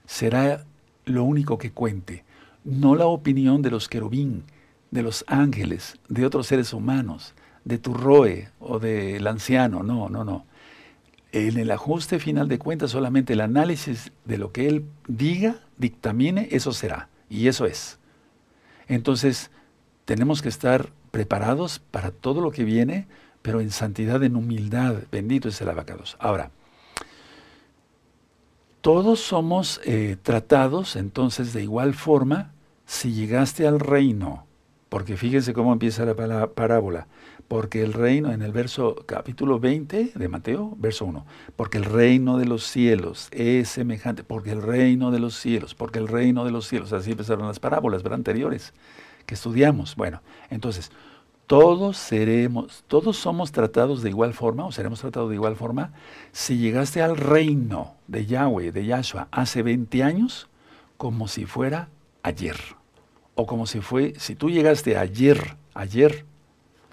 [0.06, 0.66] será
[1.06, 2.24] lo único que cuente,
[2.64, 4.44] no la opinión de los querubín,
[4.92, 7.34] de los ángeles, de otros seres humanos,
[7.66, 10.46] de tu roe o del anciano, no, no, no.
[11.32, 16.48] En el ajuste final de cuentas, solamente el análisis de lo que él diga, dictamine,
[16.52, 18.00] eso será, y eso es.
[18.88, 19.52] Entonces,
[20.06, 23.08] tenemos que estar preparados para todo lo que viene,
[23.42, 24.96] pero en santidad, en humildad.
[25.12, 26.16] Bendito es el abacados.
[26.20, 26.52] Ahora,
[28.82, 32.54] todos somos eh, tratados entonces de igual forma
[32.86, 34.46] si llegaste al reino,
[34.88, 37.08] porque fíjense cómo empieza la parábola,
[37.48, 42.38] porque el reino, en el verso capítulo 20 de Mateo, verso 1, porque el reino
[42.38, 46.52] de los cielos es semejante, porque el reino de los cielos, porque el reino de
[46.52, 48.74] los cielos, así empezaron las parábolas anteriores
[49.26, 49.96] que estudiamos.
[49.96, 50.92] Bueno, entonces,
[51.48, 55.94] todos seremos, todos somos tratados de igual forma, o seremos tratados de igual forma,
[56.34, 60.50] si llegaste al reino de Yahweh, de Yahshua, hace 20 años,
[60.98, 61.88] como si fuera
[62.24, 62.58] ayer.
[63.36, 66.26] O como si fue, si tú llegaste ayer, ayer,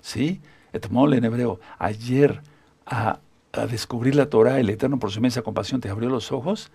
[0.05, 0.43] ¿sí?
[0.75, 2.43] Etmol en hebreo, ayer
[2.85, 3.21] a,
[3.53, 6.71] a descubrir la Torah, el Eterno por su inmensa compasión te abrió los ojos,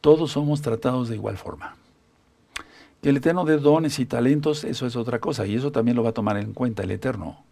[0.00, 1.76] todos somos tratados de igual forma.
[3.02, 6.02] Que el Eterno de dones y talentos, eso es otra cosa, y eso también lo
[6.02, 7.44] va a tomar en cuenta el Eterno.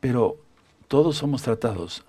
[0.00, 0.38] Pero
[0.88, 2.02] todos somos tratados.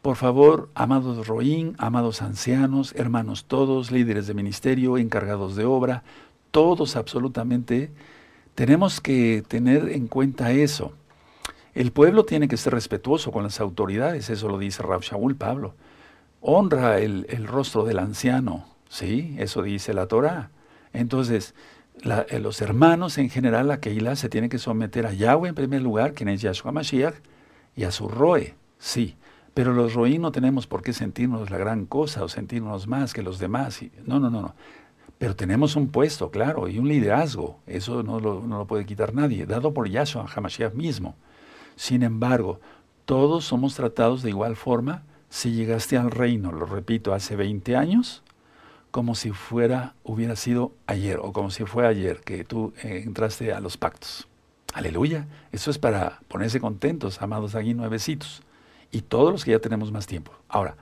[0.00, 6.02] Por favor, amados Roín, amados ancianos, hermanos todos, líderes de ministerio, encargados de obra,
[6.50, 7.90] todos absolutamente,
[8.54, 10.94] tenemos que tener en cuenta eso.
[11.74, 15.74] El pueblo tiene que ser respetuoso con las autoridades, eso lo dice Rab Shaul Pablo.
[16.40, 19.34] Honra el, el, rostro del anciano, ¿sí?
[19.38, 20.50] Eso dice la Torah.
[20.92, 21.54] Entonces,
[22.02, 25.82] eh, los hermanos en general, la Keilah, se tiene que someter a Yahweh en primer
[25.82, 27.14] lugar, quien es Yahshua Mashiach,
[27.76, 29.16] y a su Roe, sí.
[29.54, 33.22] Pero los Roí no tenemos por qué sentirnos la gran cosa o sentirnos más que
[33.22, 33.80] los demás.
[34.04, 34.54] No, no, no, no.
[35.18, 37.60] Pero tenemos un puesto, claro, y un liderazgo.
[37.66, 41.16] Eso no lo, no lo puede quitar nadie, dado por Yahshua Hamashiach mismo.
[41.76, 42.60] Sin embargo,
[43.04, 48.22] todos somos tratados de igual forma si llegaste al reino, lo repito, hace 20 años,
[48.92, 53.52] como si fuera, hubiera sido ayer, o como si fue ayer que tú eh, entraste
[53.52, 54.28] a los pactos.
[54.74, 55.26] Aleluya.
[55.52, 58.42] Eso es para ponerse contentos, amados aquí nuevecitos.
[58.90, 60.32] Y todos los que ya tenemos más tiempo.
[60.48, 60.76] Ahora,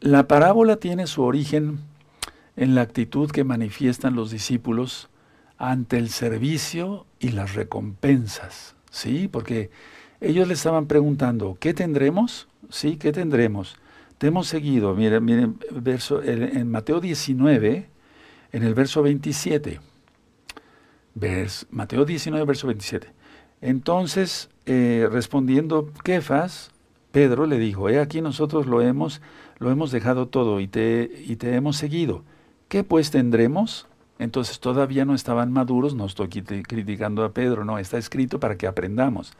[0.00, 1.80] la parábola tiene su origen
[2.56, 5.08] en la actitud que manifiestan los discípulos
[5.58, 8.74] ante el servicio y las recompensas.
[8.90, 9.26] ¿Sí?
[9.26, 9.70] Porque
[10.24, 12.48] ellos le estaban preguntando, ¿qué tendremos?
[12.70, 13.76] Sí, ¿qué tendremos?
[14.18, 17.88] Te hemos seguido, miren, miren verso, en Mateo 19,
[18.52, 19.80] en el verso 27.
[21.70, 23.08] Mateo 19, verso 27.
[23.60, 26.70] Entonces, eh, respondiendo Kefas,
[27.12, 29.20] Pedro le dijo, he aquí nosotros lo hemos,
[29.58, 32.24] lo hemos dejado todo y te, y te hemos seguido.
[32.68, 33.86] ¿Qué pues tendremos?
[34.18, 38.66] Entonces todavía no estaban maduros, no estoy criticando a Pedro, no, está escrito para que
[38.66, 39.32] aprendamos.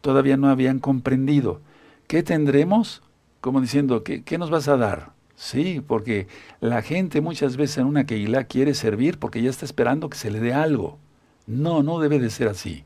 [0.00, 1.60] Todavía no habían comprendido.
[2.06, 3.02] ¿Qué tendremos?
[3.44, 5.12] como diciendo, ¿qué, ¿qué, nos vas a dar?
[5.36, 6.28] Sí, porque
[6.60, 10.30] la gente muchas veces en una Keilah quiere servir porque ya está esperando que se
[10.30, 10.98] le dé algo.
[11.46, 12.84] No, no debe de ser así.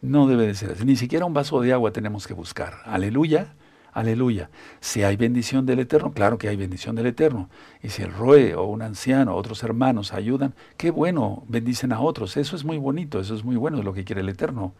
[0.00, 0.86] No debe de ser así.
[0.86, 2.78] Ni siquiera un vaso de agua tenemos que buscar.
[2.86, 3.52] Aleluya,
[3.92, 4.50] aleluya.
[4.80, 7.48] Si hay bendición del Eterno, claro que hay bendición del Eterno.
[7.82, 12.36] Y si el Roe o un anciano, otros hermanos ayudan, qué bueno, bendicen a otros.
[12.36, 14.74] Eso es muy bonito, eso es muy bueno, es lo que quiere el Eterno.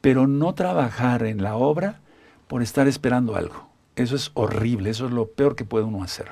[0.00, 2.00] Pero no trabajar en la obra
[2.48, 3.68] por estar esperando algo.
[3.96, 6.28] Eso es horrible, eso es lo peor que puede uno hacer.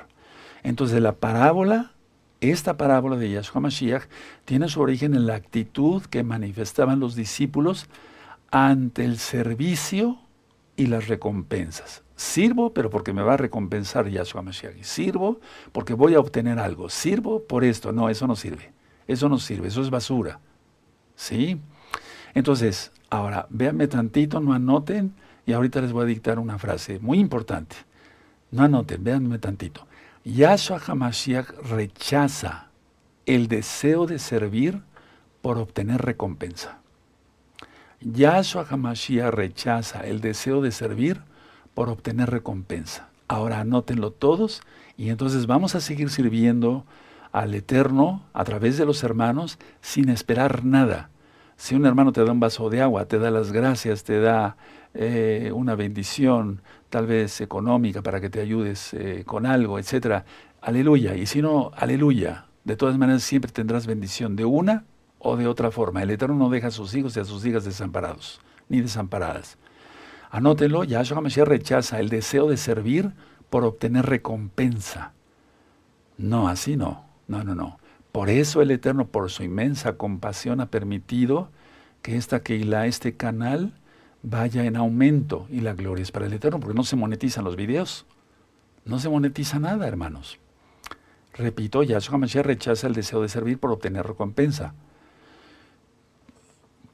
[0.62, 1.92] Entonces la parábola,
[2.40, 4.04] esta parábola de Yahshua Mashiach,
[4.44, 7.86] tiene su origen en la actitud que manifestaban los discípulos
[8.50, 10.18] ante el servicio
[10.76, 12.02] y las recompensas.
[12.18, 14.82] Sirvo, pero porque me va a recompensar Yahshua Mashiach.
[14.82, 15.38] Sirvo
[15.70, 16.90] porque voy a obtener algo.
[16.90, 17.92] Sirvo por esto.
[17.92, 18.72] No, eso no sirve.
[19.06, 20.40] Eso no sirve, eso es basura.
[21.14, 21.60] ¿Sí?
[22.34, 25.14] Entonces, ahora, véanme tantito, no anoten,
[25.46, 27.76] y ahorita les voy a dictar una frase muy importante.
[28.50, 29.86] No anoten, véanme tantito.
[30.24, 32.66] Yahshua HaMashiach rechaza
[33.26, 34.82] el deseo de servir
[35.40, 36.80] por obtener recompensa.
[38.00, 41.22] Yahshua HaMashiach rechaza el deseo de servir
[41.78, 43.06] por obtener recompensa.
[43.28, 44.62] Ahora anótenlo todos
[44.96, 46.84] y entonces vamos a seguir sirviendo
[47.30, 51.10] al Eterno a través de los hermanos sin esperar nada.
[51.56, 54.56] Si un hermano te da un vaso de agua, te da las gracias, te da
[54.92, 60.24] eh, una bendición, tal vez económica, para que te ayudes eh, con algo, etcétera,
[60.60, 61.14] aleluya.
[61.14, 62.46] Y si no, aleluya.
[62.64, 64.82] De todas maneras, siempre tendrás bendición de una
[65.20, 66.02] o de otra forma.
[66.02, 69.58] El Eterno no deja a sus hijos y a sus hijas desamparados, ni desamparadas.
[70.30, 73.12] Anótelo, Yahshua Mashiach rechaza el deseo de servir
[73.50, 75.12] por obtener recompensa.
[76.18, 77.06] No, así no.
[77.28, 77.78] No, no, no.
[78.12, 81.50] Por eso el Eterno, por su inmensa compasión, ha permitido
[82.02, 83.74] que esta Keilah, este canal,
[84.22, 87.56] vaya en aumento y la gloria es para el Eterno, porque no se monetizan los
[87.56, 88.06] videos.
[88.84, 90.38] No se monetiza nada, hermanos.
[91.34, 94.74] Repito, Yahshua Mashiach rechaza el deseo de servir por obtener recompensa.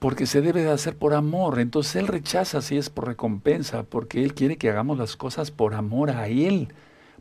[0.05, 1.59] Porque se debe de hacer por amor.
[1.59, 5.73] Entonces Él rechaza si es por recompensa, porque Él quiere que hagamos las cosas por
[5.73, 6.69] amor a Él,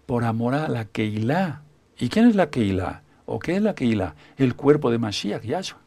[0.06, 1.62] por amor a la Keilah.
[1.98, 3.04] ¿Y quién es la Keilah?
[3.26, 4.15] ¿O qué es la Keilah?
[4.36, 5.80] El cuerpo de Mashiach, Yahshua.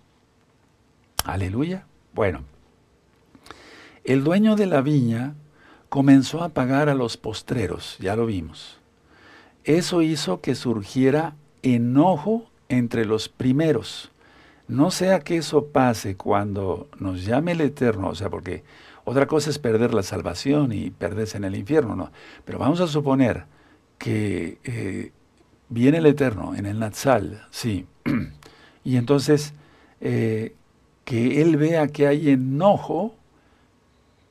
[1.27, 1.85] Aleluya.
[2.15, 2.45] Bueno,
[4.03, 5.35] el dueño de la viña
[5.91, 8.79] comenzó a pagar a los postreros, ya lo vimos.
[9.65, 14.13] Eso hizo que surgiera enojo entre los primeros.
[14.69, 18.65] No sea que eso pase cuando nos llame el Eterno, o sea, porque
[19.05, 22.11] otra cosa es perder la salvación y perderse en el infierno, ¿no?
[22.45, 23.45] Pero vamos a suponer
[23.99, 25.13] que eh,
[25.69, 27.87] viene el Eterno en el Natsal, sí,
[28.85, 29.55] y entonces
[30.01, 30.55] eh,
[31.05, 33.15] que Él vea que hay enojo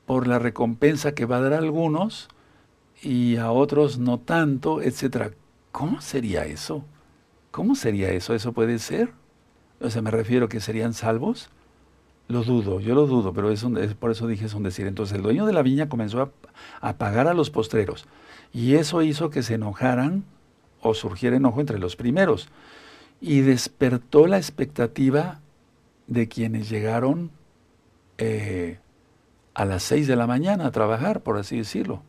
[0.06, 2.28] por la recompensa que va a dar a algunos
[3.02, 5.32] y a otros no tanto, etcétera.
[5.72, 6.86] ¿Cómo sería eso?
[7.52, 8.34] ¿Cómo sería eso?
[8.34, 9.14] ¿Eso puede ser?
[9.82, 11.50] O sea, me refiero que serían salvos.
[12.28, 13.64] Lo dudo, yo lo dudo, pero es,
[14.00, 14.88] por eso dije es un decir.
[14.88, 16.30] Entonces el dueño de la viña comenzó a,
[16.82, 18.08] a pagar a los postreros
[18.56, 20.24] y eso hizo que se enojaran
[20.82, 22.48] o surgiera enojo entre los primeros.
[23.20, 25.42] Y despertó la expectativa
[26.08, 27.32] de quienes llegaron
[28.18, 28.80] eh,
[29.54, 32.02] a las seis de la mañana a trabajar, por así decirlo.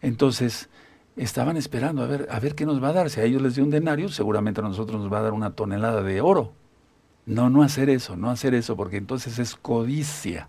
[0.00, 0.68] Entonces,
[1.16, 3.10] estaban esperando a ver, a ver qué nos va a dar.
[3.10, 5.54] Si a ellos les dio un denario, seguramente a nosotros nos va a dar una
[5.54, 6.52] tonelada de oro.
[7.26, 10.48] No, no hacer eso, no hacer eso, porque entonces es codicia.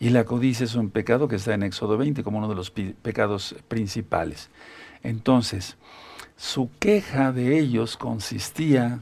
[0.00, 2.70] Y la codicia es un pecado que está en Éxodo 20 como uno de los
[2.70, 4.50] pecados principales.
[5.02, 5.76] Entonces,
[6.36, 9.00] su queja de ellos consistía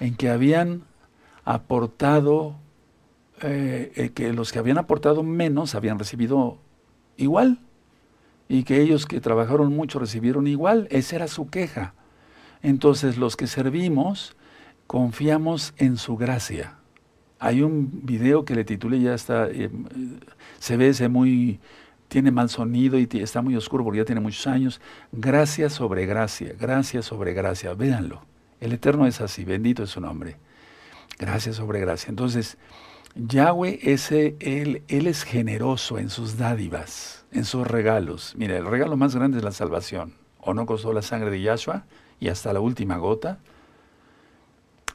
[0.00, 0.82] en que habían
[1.44, 2.56] aportado,
[3.40, 6.58] eh, eh, que los que habían aportado menos habían recibido
[7.16, 7.58] igual
[8.48, 10.86] y que ellos que trabajaron mucho recibieron igual.
[10.90, 11.94] Esa era su queja.
[12.62, 14.36] Entonces los que servimos
[14.86, 16.76] confiamos en su gracia.
[17.38, 19.70] Hay un video que le titulé, ya está, eh,
[20.58, 21.60] se ve ese muy
[22.08, 24.80] tiene mal sonido y está muy oscuro porque ya tiene muchos años.
[25.10, 27.74] Gracia sobre gracia, gracia sobre gracia.
[27.74, 28.22] Véanlo.
[28.60, 30.36] El Eterno es así, bendito es su nombre.
[31.18, 32.10] Gracia sobre gracia.
[32.10, 32.56] Entonces,
[33.16, 38.34] Yahweh, ese, él, él es generoso en sus dádivas, en sus regalos.
[38.36, 40.14] Mira, el regalo más grande es la salvación.
[40.38, 41.84] ¿O no costó la sangre de Yahshua
[42.20, 43.40] y hasta la última gota?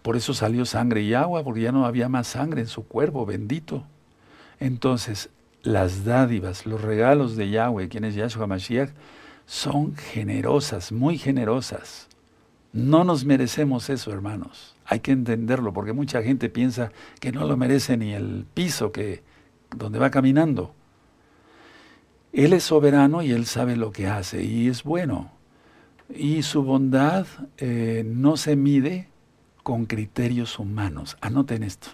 [0.01, 3.25] Por eso salió sangre y agua, porque ya no había más sangre en su cuerpo,
[3.25, 3.83] bendito.
[4.59, 5.29] Entonces,
[5.61, 8.91] las dádivas, los regalos de Yahweh, quien es Yahshua Mashiach,
[9.45, 12.07] son generosas, muy generosas.
[12.71, 14.75] No nos merecemos eso, hermanos.
[14.85, 19.23] Hay que entenderlo, porque mucha gente piensa que no lo merece ni el piso que
[19.75, 20.73] donde va caminando.
[22.31, 25.31] Él es soberano y él sabe lo que hace y es bueno.
[26.13, 27.25] Y su bondad
[27.57, 29.07] eh, no se mide
[29.63, 31.17] con criterios humanos.
[31.21, 31.89] Anoten esto.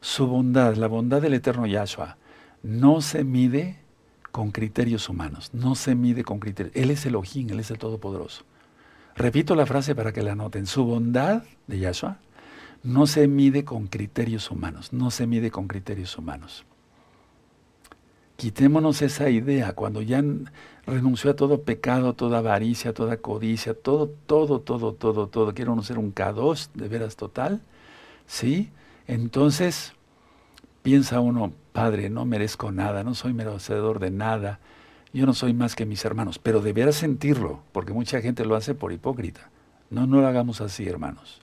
[0.00, 2.16] Su bondad, la bondad del eterno Yahshua,
[2.62, 3.78] no se mide
[4.32, 6.74] con criterios humanos, no se mide con criterios.
[6.74, 8.44] Él es el Ojín, Él es el Todopoderoso.
[9.14, 10.66] Repito la frase para que la anoten.
[10.66, 12.18] Su bondad de Yahshua
[12.82, 16.64] no se mide con criterios humanos, no se mide con criterios humanos.
[18.42, 20.20] Quitémonos esa idea, cuando ya
[20.84, 25.84] renunció a todo pecado, toda avaricia, toda codicia, todo, todo, todo, todo, todo, quiere uno
[25.84, 27.60] ser un K2 de veras total,
[28.26, 28.72] ¿sí?
[29.06, 29.92] Entonces,
[30.82, 34.58] piensa uno, Padre, no merezco nada, no soy merecedor de nada,
[35.12, 38.74] yo no soy más que mis hermanos, pero deberás sentirlo, porque mucha gente lo hace
[38.74, 39.50] por hipócrita.
[39.88, 41.42] No, no lo hagamos así, hermanos.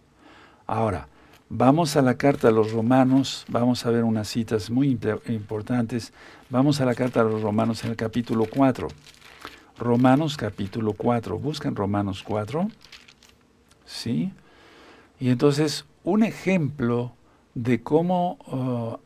[0.67, 1.07] Ahora,
[1.49, 4.97] vamos a la carta a los romanos, vamos a ver unas citas muy
[5.27, 6.13] importantes.
[6.49, 8.87] Vamos a la carta a los romanos en el capítulo 4.
[9.77, 11.37] Romanos capítulo 4.
[11.37, 12.69] Buscan Romanos 4.
[13.85, 14.31] ¿Sí?
[15.19, 17.13] Y entonces, un ejemplo
[17.55, 18.97] de cómo uh,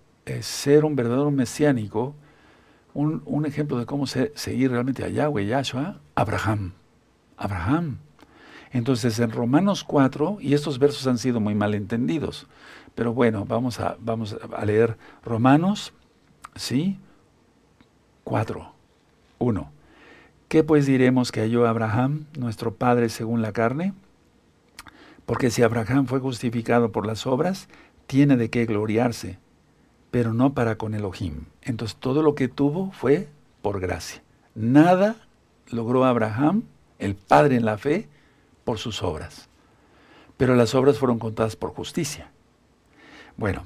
[0.42, 2.16] ser un verdadero mesiánico
[2.94, 6.74] un, ejemplo de cómo seguir realmente a Yahweh, Yahshua, Abraham.
[7.38, 7.98] Abraham.
[8.74, 12.48] Entonces en Romanos 4, y estos versos han sido muy mal entendidos,
[12.96, 15.94] pero bueno, vamos a, vamos a leer Romanos,
[16.56, 16.98] ¿sí?
[18.24, 18.74] 4,
[19.38, 19.72] 1.
[20.48, 23.94] ¿Qué pues diremos que halló Abraham, nuestro Padre según la carne?
[25.26, 27.70] Porque si Abraham fue justificado por las obras,
[28.08, 29.38] tiene de qué gloriarse,
[30.12, 31.46] pero no para con Elohim.
[31.62, 33.30] Entonces todo lo que tuvo fue
[33.62, 34.22] por gracia.
[34.56, 35.16] Nada
[35.70, 36.64] logró Abraham,
[37.00, 38.08] el padre en la fe,
[38.64, 39.50] por sus obras.
[40.38, 42.32] Pero las obras fueron contadas por justicia.
[43.38, 43.66] Bueno,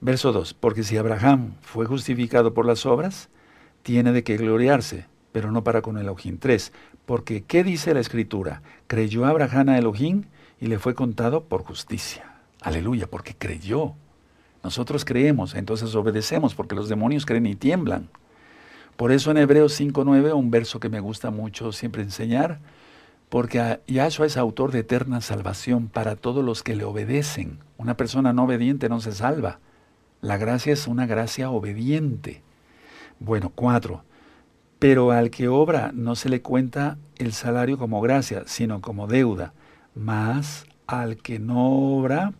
[0.00, 3.28] verso 2, porque si Abraham fue justificado por las obras,
[3.82, 6.38] tiene de qué gloriarse, pero no para con Elohim.
[6.38, 6.72] 3,
[7.06, 8.62] porque ¿qué dice la escritura?
[8.86, 10.24] Creyó Abraham a Elohim
[10.60, 12.34] y le fue contado por justicia.
[12.60, 13.94] Aleluya, porque creyó.
[14.62, 18.08] Nosotros creemos, entonces obedecemos, porque los demonios creen y tiemblan.
[18.96, 22.58] Por eso en Hebreos 5.9, un verso que me gusta mucho siempre enseñar,
[23.28, 27.58] porque Yahshua es autor de eterna salvación para todos los que le obedecen.
[27.76, 29.58] Una persona no obediente no se salva.
[30.20, 32.42] La gracia es una gracia obediente.
[33.20, 34.04] Bueno, cuatro.
[34.78, 39.52] Pero al que obra no se le cuenta el salario como gracia, sino como deuda.
[39.94, 42.32] Más al que no obra,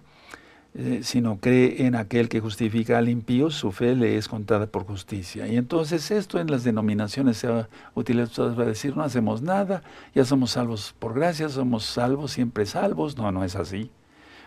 [0.80, 4.84] eh, sino cree en aquel que justifica al impío, su fe le es contada por
[4.84, 5.48] justicia.
[5.48, 9.82] Y entonces esto en las denominaciones se va a utilizar para decir, no hacemos nada,
[10.14, 13.16] ya somos salvos por gracia, somos salvos, siempre salvos.
[13.16, 13.90] No, no es así.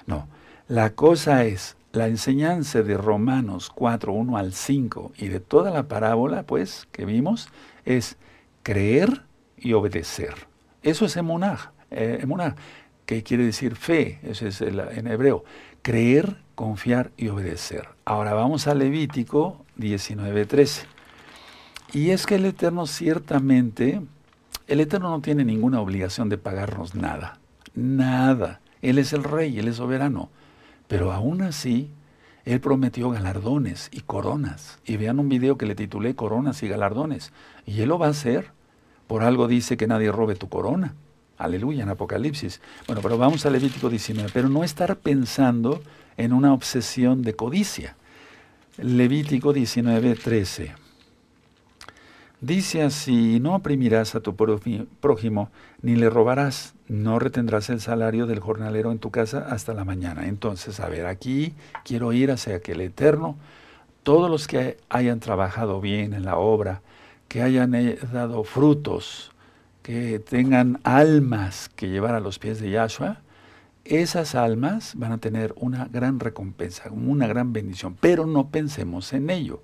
[0.08, 0.30] No,
[0.70, 5.90] la cosa es, la enseñanza de Romanos 4, 1 al 5 y de toda la
[5.90, 7.50] parábola, pues, que vimos,
[7.84, 8.16] es
[8.64, 9.24] creer
[9.58, 10.48] y obedecer.
[10.82, 12.26] Eso es emunah, eh,
[13.06, 15.44] que quiere decir fe, eso es en hebreo
[15.82, 17.90] creer, confiar y obedecer.
[18.06, 20.86] Ahora vamos a Levítico 19:13.
[21.94, 24.02] Y es que el Eterno ciertamente,
[24.68, 27.40] el Eterno no tiene ninguna obligación de pagarnos nada,
[27.74, 28.62] nada.
[28.82, 30.30] Él es el rey, Él es soberano.
[30.88, 31.92] Pero aún así,
[32.46, 34.80] Él prometió galardones y coronas.
[34.86, 37.32] Y vean un video que le titulé Coronas y galardones.
[37.66, 38.52] Y Él lo va a hacer.
[39.08, 40.96] Por algo dice que nadie robe tu corona.
[41.42, 42.62] Aleluya, en Apocalipsis.
[42.86, 45.82] Bueno, pero vamos a Levítico 19, pero no estar pensando
[46.18, 47.96] en una obsesión de codicia.
[48.78, 50.74] Levítico 19, 13.
[52.42, 55.50] Dice así, no oprimirás a tu prójimo,
[55.82, 60.28] ni le robarás, no retendrás el salario del jornalero en tu casa hasta la mañana.
[60.28, 61.54] Entonces, a ver, aquí
[61.86, 63.36] quiero ir hacia que el Eterno,
[64.04, 66.82] todos los que hayan trabajado bien en la obra,
[67.28, 69.31] que hayan eh, dado frutos,
[69.92, 73.20] que tengan almas que llevar a los pies de Yahshua,
[73.84, 77.98] esas almas van a tener una gran recompensa, una gran bendición.
[78.00, 79.64] Pero no pensemos en ello.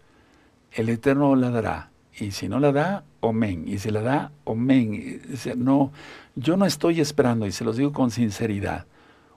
[0.73, 1.91] El Eterno la dará.
[2.19, 3.63] Y si no la da, amén.
[3.67, 5.21] Y si la da, amén.
[5.55, 5.93] No,
[6.36, 8.86] yo no estoy esperando, y se los digo con sinceridad,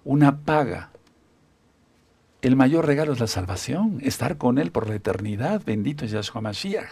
[0.03, 0.91] una paga.
[2.43, 5.63] El mayor regalo es la salvación, estar con Él por la eternidad.
[5.65, 6.91] Bendito es Yahshua Mashiach.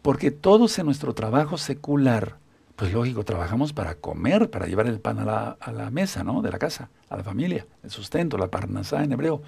[0.00, 2.36] Porque todos en nuestro trabajo secular,
[2.80, 6.40] pues lógico, trabajamos para comer, para llevar el pan a la, mesa, ¿no?
[6.40, 9.42] De la casa, a la familia, el sustento, la parnasá en hebreo.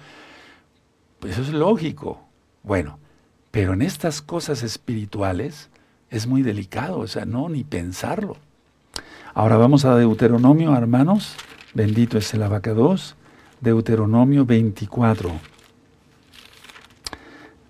[1.19, 2.21] Pues eso es lógico.
[2.61, 2.99] Bueno,
[3.49, 5.71] pero en estas cosas espirituales
[6.11, 8.37] es muy delicado, o sea, no ni pensarlo.
[9.33, 11.35] Ahora vamos a Deuteronomio, hermanos.
[11.73, 13.15] Bendito es el abacados.
[13.61, 15.52] Deuteronomio 24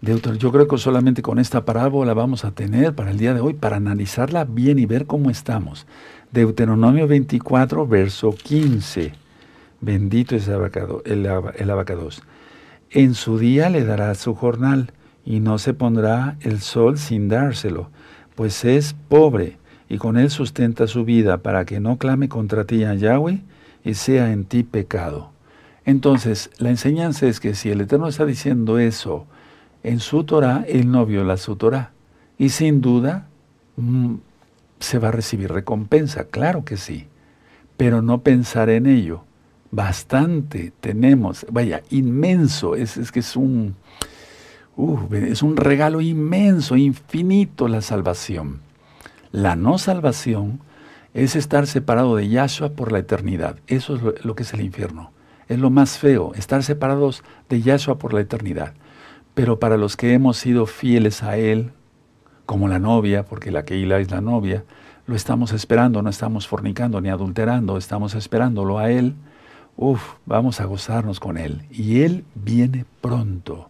[0.03, 3.53] yo creo que solamente con esta parábola vamos a tener para el día de hoy,
[3.53, 5.87] para analizarla bien y ver cómo estamos.
[6.31, 9.13] Deuteronomio 24, verso 15.
[9.79, 12.21] Bendito es el, el abacados.
[12.91, 14.91] En su día le dará su jornal,
[15.25, 17.89] y no se pondrá el sol sin dárselo,
[18.35, 22.83] pues es pobre, y con él sustenta su vida, para que no clame contra ti
[22.83, 23.41] a Yahweh,
[23.85, 25.31] y sea en ti pecado.
[25.85, 29.27] Entonces, la enseñanza es que si el Eterno está diciendo eso,
[29.83, 31.91] en su Torah, él no viola su Torah.
[32.37, 33.27] y sin duda
[33.75, 34.15] mm,
[34.79, 37.07] se va a recibir recompensa, claro que sí,
[37.77, 39.23] pero no pensar en ello.
[39.71, 43.75] Bastante tenemos, vaya, inmenso, es, es que es un,
[45.11, 48.61] es un regalo inmenso, infinito la salvación.
[49.31, 50.59] La no salvación
[51.13, 53.57] es estar separado de Yahshua por la eternidad.
[53.67, 55.11] Eso es lo, que es el infierno.
[55.47, 58.73] Es lo más feo, estar separados de Yahshua por la eternidad.
[59.33, 61.71] Pero para los que hemos sido fieles a Él,
[62.45, 64.63] como la novia, porque la Keila es la novia,
[65.05, 69.15] lo estamos esperando, no estamos fornicando ni adulterando, estamos esperándolo a Él.
[69.75, 71.65] Uf, vamos a gozarnos con Él.
[71.71, 73.69] Y Él viene pronto.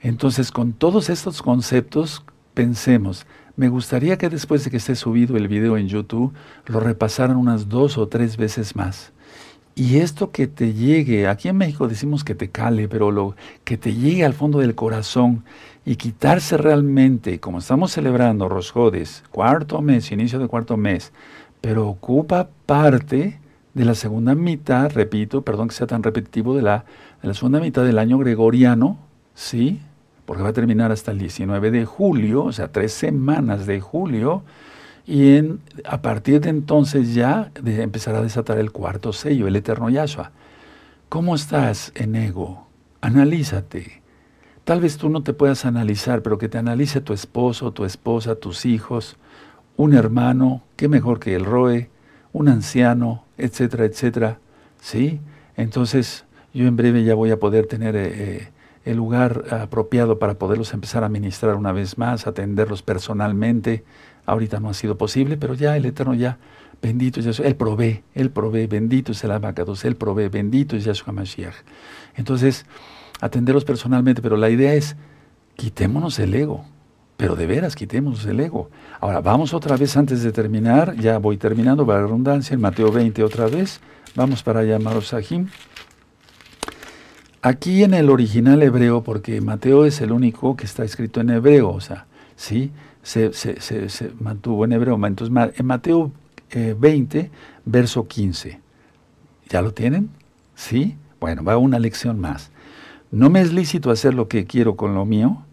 [0.00, 5.48] Entonces, con todos estos conceptos, pensemos, me gustaría que después de que esté subido el
[5.48, 6.34] video en YouTube,
[6.66, 9.13] lo repasaran unas dos o tres veces más.
[9.76, 13.76] Y esto que te llegue, aquí en México decimos que te cale, pero lo que
[13.76, 15.44] te llegue al fondo del corazón
[15.84, 21.12] y quitarse realmente, como estamos celebrando Rosjodes, cuarto mes, inicio de cuarto mes,
[21.60, 23.40] pero ocupa parte
[23.74, 26.84] de la segunda mitad, repito, perdón que sea tan repetitivo, de la,
[27.20, 28.96] de la segunda mitad del año gregoriano,
[29.34, 29.80] ¿sí?
[30.26, 34.42] porque va a terminar hasta el 19 de julio, o sea, tres semanas de julio,
[35.06, 35.38] y
[35.84, 40.32] a partir de entonces ya empezará a desatar el cuarto sello, el eterno Yahshua.
[41.08, 42.66] ¿Cómo estás en ego?
[43.00, 44.02] Analízate.
[44.64, 48.34] Tal vez tú no te puedas analizar, pero que te analice tu esposo, tu esposa,
[48.34, 49.18] tus hijos,
[49.76, 51.90] un hermano, qué mejor que el Roe,
[52.32, 54.38] un anciano, etcétera, etcétera.
[54.80, 55.20] ¿Sí?
[55.56, 56.24] Entonces,
[56.54, 58.48] yo en breve ya voy a poder tener eh, eh,
[58.84, 63.84] el lugar apropiado para poderlos empezar a ministrar una vez más, atenderlos personalmente.
[64.26, 66.38] Ahorita no ha sido posible, pero ya el Eterno ya,
[66.80, 70.84] bendito es Yahshua, Él provee, Él provee, bendito es el abacados, Él provee, bendito es
[70.84, 71.54] Yahshua Mashiach.
[72.16, 72.66] Entonces,
[73.20, 74.96] atenderlos personalmente, pero la idea es,
[75.56, 76.64] quitémonos el ego,
[77.16, 78.70] pero de veras, quitémonos el ego.
[79.00, 82.90] Ahora, vamos otra vez antes de terminar, ya voy terminando, para la redundancia, en Mateo
[82.90, 83.80] 20 otra vez,
[84.14, 85.48] vamos para allá, Sahim.
[87.42, 91.70] Aquí en el original hebreo, porque Mateo es el único que está escrito en hebreo,
[91.70, 92.06] o sea,
[92.36, 92.72] ¿sí?
[93.04, 93.30] Se,
[94.18, 94.98] mantuvo en hebreo.
[95.06, 96.10] Entonces, en Mateo
[96.52, 97.30] 20, eh,
[97.64, 98.60] verso 15.
[99.48, 100.10] ¿Ya lo tienen?
[100.54, 100.96] ¿Sí?
[101.20, 102.50] Bueno, va una lección más.
[103.10, 105.44] ¿No me es lícito hacer lo que quiero con lo mío?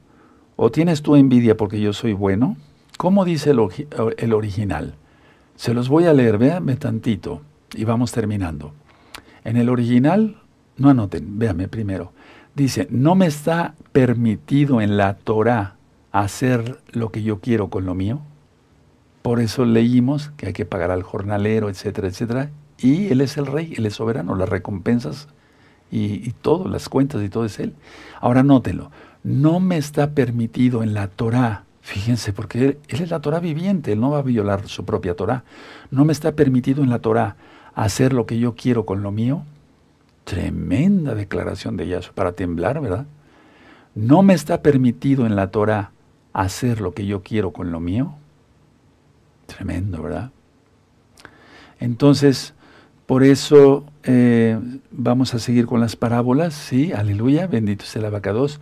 [0.56, 2.56] ¿O tienes tú envidia porque yo soy bueno?
[2.98, 4.96] ¿Cómo dice el, original?
[5.56, 7.42] Se los voy a leer, véanme tantito
[7.76, 8.74] y vamos terminando.
[9.44, 10.38] En el original
[10.78, 12.14] no anoten, véame primero.
[12.56, 15.76] Dice, no me está permitido en la Torah
[16.12, 18.20] hacer lo que yo quiero con lo mío.
[19.22, 22.50] Por eso leímos que hay que pagar al jornalero, etcétera, etcétera.
[22.80, 25.28] Y Él es el rey, Él es soberano, las recompensas
[25.92, 27.74] y, todo, las cuentas y todo es Él.
[28.20, 28.92] Ahora nótenlo,
[29.24, 33.92] no me está permitido en la Torah, fíjense, porque él, él, es la Torah viviente,
[33.92, 35.44] Él no va a violar su propia Torah.
[35.92, 37.36] No me está permitido en la Torah
[37.76, 39.44] hacer lo que yo quiero con lo mío.
[40.24, 43.06] Tremenda declaración de Yahshua, para temblar, ¿verdad?
[43.94, 45.92] No me está permitido en la Torah
[46.34, 48.14] hacer lo que yo quiero con lo mío.
[49.46, 50.32] Tremendo, ¿verdad?
[51.80, 52.54] Entonces,
[53.06, 54.60] por eso eh,
[54.92, 58.60] vamos a seguir con las parábolas, sí, aleluya, bendito sea el abacados.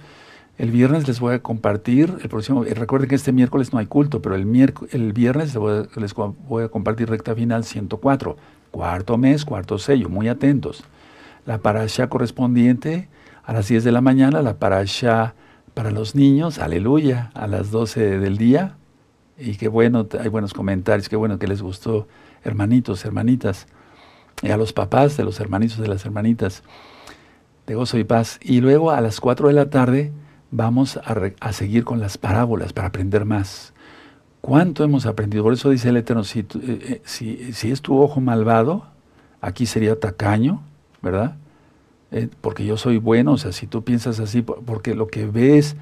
[0.58, 3.86] El viernes les voy a compartir, el próximo, eh, recuerden que este miércoles no hay
[3.86, 8.36] culto, pero el, el viernes les voy, a, les voy a compartir recta final 104,
[8.72, 10.84] cuarto mes, cuarto sello, muy atentos
[11.50, 13.10] la parasha correspondiente
[13.44, 15.34] a las 10 de la mañana, la parasha
[15.80, 18.76] para los niños, aleluya, a las 12 del día.
[19.38, 22.06] Y qué bueno, hay buenos comentarios, qué bueno que les gustó,
[22.44, 23.66] hermanitos, hermanitas,
[24.42, 26.64] y a los papás de los hermanitos, de las hermanitas,
[27.66, 28.42] de gozo y paz.
[28.42, 30.12] Y luego a las 4 de la tarde
[30.52, 33.72] vamos a, seguir con las parábolas para aprender más.
[34.42, 35.46] ¿Cuánto hemos aprendido?
[35.46, 38.86] Por eso dice el Eterno, si, eh, eh, si, si es tu ojo malvado,
[39.40, 40.62] aquí sería tacaño,
[41.02, 41.38] ¿verdad?
[42.12, 45.76] Eh, porque yo soy bueno, o sea, si tú piensas así, porque lo que ves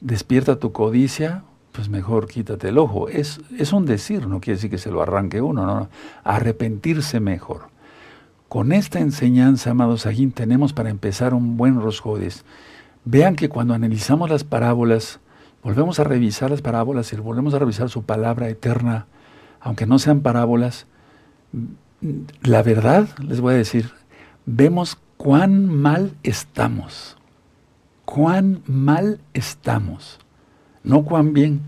[0.00, 3.08] despierta tu codicia, pues mejor quítate el ojo.
[3.08, 5.88] Es, es un decir, no quiere decir que se lo arranque uno, no,
[6.24, 7.68] arrepentirse mejor.
[8.48, 12.44] Con esta enseñanza, amados Agín, tenemos para empezar un buen rosjodes.
[13.04, 15.20] Vean que cuando analizamos las parábolas,
[15.62, 19.06] volvemos a revisar las parábolas y volvemos a revisar su palabra eterna,
[19.60, 20.86] aunque no sean parábolas,
[22.42, 23.90] la verdad, les voy a decir,
[24.44, 27.16] vemos cuán mal estamos.
[28.04, 30.18] Cuán mal estamos.
[30.84, 31.60] No cuán bien.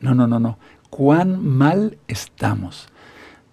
[0.00, 0.58] No, no, no, no.
[0.90, 2.88] Cuán mal estamos.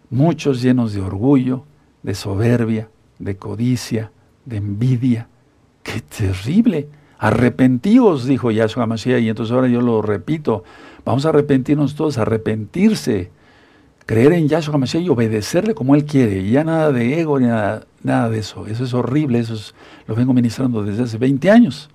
[0.09, 1.63] Muchos llenos de orgullo,
[2.03, 4.11] de soberbia, de codicia,
[4.45, 5.27] de envidia.
[5.83, 6.89] ¡Qué terrible!
[7.17, 10.63] Arrepentíos, dijo Yahshua Mashiach, y entonces ahora yo lo repito,
[11.05, 13.31] Vamos a arrepentirnos todos, arrepentirse,
[14.09, 16.39] creer en Yahshua HaMashiach y obedecerle como Él quiere.
[16.39, 18.65] Y ya nada de ego ni nada, nada de eso.
[18.65, 19.53] Eso es horrible, eso
[20.07, 21.91] lo vengo ministrando desde hace 20 años.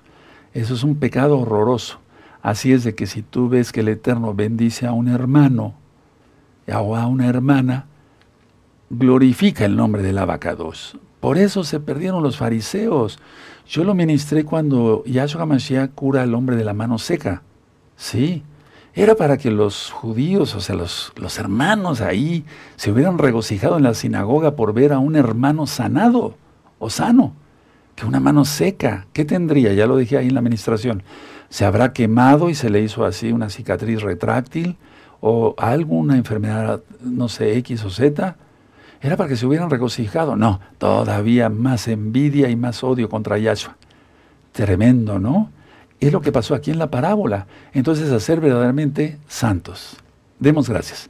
[0.53, 1.99] Eso es un pecado horroroso.
[2.41, 5.75] Así es de que si tú ves que el Eterno bendice a un hermano
[6.73, 7.87] o a una hermana,
[8.91, 10.97] glorifica el nombre del abacados.
[11.19, 13.19] Por eso se perdieron los fariseos.
[13.67, 17.43] Yo lo ministré cuando Yahshua HaMashiach cura al hombre de la mano seca.
[17.97, 18.45] Sí,
[18.95, 22.45] era para que los judíos, o sea, los, los hermanos ahí,
[22.77, 26.37] se hubieran regocijado en la sinagoga por ver a un hermano sanado
[26.79, 27.35] o sano,
[27.97, 29.07] que una mano seca.
[29.13, 29.73] ¿Qué tendría?
[29.73, 31.03] Ya lo dije ahí en la administración.
[31.49, 34.77] Se habrá quemado y se le hizo así una cicatriz retráctil
[35.21, 38.37] o alguna enfermedad, no sé, X o Z
[39.05, 40.35] era para que se hubieran regocijado.
[40.35, 43.77] No, todavía más envidia y más odio contra Yahshua.
[44.53, 45.51] Tremendo, ¿no?
[46.07, 47.47] Es lo que pasó aquí en la parábola.
[47.73, 49.97] Entonces, a ser verdaderamente santos.
[50.39, 51.09] Demos gracias.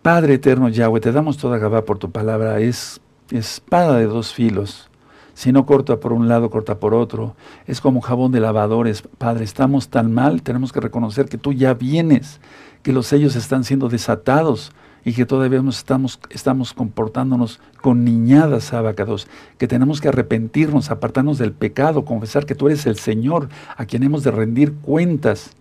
[0.00, 2.60] Padre eterno Yahweh, te damos toda Gabá por tu palabra.
[2.60, 3.00] Es
[3.32, 4.90] espada de dos filos.
[5.34, 7.34] Si no corta por un lado, corta por otro.
[7.66, 9.02] Es como jabón de lavadores.
[9.02, 12.40] Padre, estamos tan mal, tenemos que reconocer que tú ya vienes,
[12.84, 14.70] que los sellos están siendo desatados
[15.04, 21.38] y que todavía nos estamos, estamos comportándonos con niñadas, abacados, que tenemos que arrepentirnos, apartarnos
[21.38, 25.52] del pecado, confesar que tú eres el Señor a quien hemos de rendir cuentas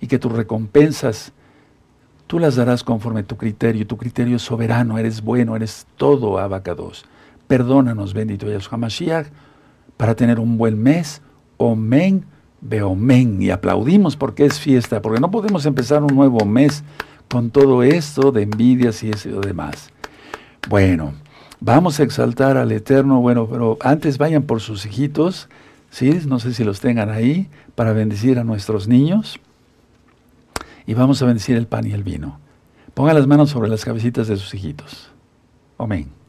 [0.00, 1.32] y que tus recompensas
[2.30, 3.84] tú las darás conforme a tu criterio.
[3.88, 7.04] Tu criterio es soberano, eres bueno, eres todo, abacados.
[7.48, 9.26] Perdónanos, bendito Yahshua Mashiach,
[9.96, 11.22] para tener un buen mes.
[11.56, 12.24] Omen,
[12.60, 13.42] beomen.
[13.42, 16.84] Y aplaudimos porque es fiesta, porque no podemos empezar un nuevo mes
[17.30, 19.90] con todo esto de envidias y eso demás.
[20.68, 21.14] Bueno,
[21.60, 25.48] vamos a exaltar al Eterno, bueno, pero antes vayan por sus hijitos,
[25.90, 26.20] ¿sí?
[26.26, 29.38] No sé si los tengan ahí, para bendecir a nuestros niños.
[30.86, 32.40] Y vamos a bendecir el pan y el vino.
[32.94, 35.10] Pongan las manos sobre las cabecitas de sus hijitos.
[35.78, 36.19] Amén.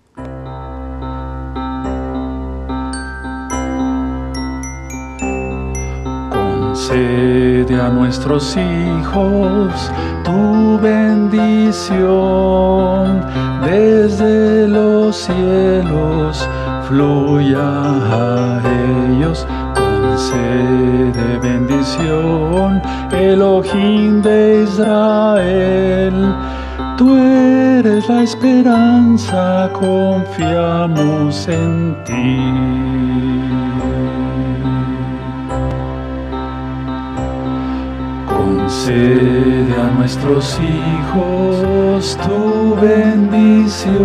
[6.72, 9.92] Concede a nuestros hijos
[10.24, 12.00] tu bendición
[13.62, 16.48] desde los cielos
[16.88, 18.62] fluya a
[19.10, 19.46] ellos.
[19.76, 26.34] Concede bendición, Elohim de Israel.
[26.98, 33.61] Tú eres la esperanza, confiamos en ti.
[38.58, 44.02] Concede a nuestros hijos tu bendición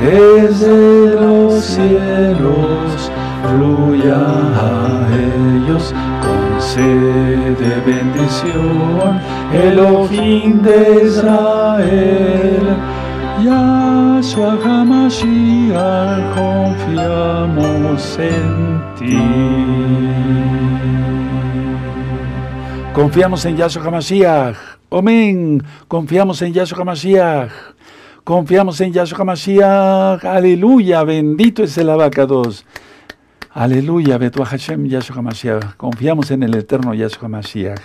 [0.00, 3.10] desde los cielos,
[3.48, 5.92] fluya a ellos.
[6.28, 9.20] Concede bendición,
[9.52, 12.76] Elohim de Israel.
[13.42, 19.18] Yahshua HaMashiach, confiamos en ti.
[22.94, 24.56] Confiamos en Yahshua HaMashiach.
[24.90, 25.62] Amén.
[25.88, 27.50] Confiamos en Yahshua HaMashiach.
[28.22, 30.24] Confiamos en Yahshua HaMashiach.
[30.26, 31.02] Aleluya.
[31.02, 32.66] Bendito es el abacados.
[33.50, 34.18] Aleluya.
[34.18, 35.76] Betu Hashem Yahshua HaMashiach.
[35.78, 37.80] Confiamos en el eterno Yahshua HaMashiach.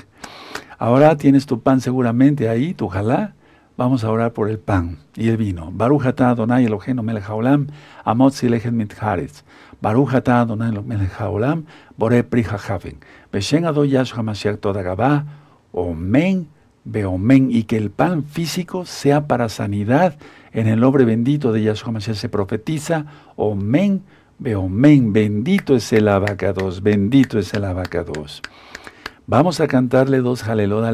[0.77, 3.33] Ahora tienes tu pan seguramente ahí, tu jalá.
[3.77, 5.69] Vamos a orar por el pan y el vino.
[5.71, 7.67] Baruch atah Adonai Eloheinu melech haolam,
[8.03, 9.43] amot silechet mitcharetz.
[9.81, 11.65] Baruch atah Adonai melech haolam,
[11.97, 12.97] bore pri haven.
[13.31, 15.25] Beshen Yahshua Mashiach toda gabá,
[15.71, 16.47] omen,
[16.83, 20.17] beomen, y que el pan físico sea para sanidad.
[20.51, 23.05] En el nombre bendito de Yahshua Mashiach se profetiza,
[23.35, 24.01] omen,
[24.39, 28.41] beomen, bendito es el abacados, bendito es el abacados.
[29.29, 30.85] Vamos a cantarle dos jalelot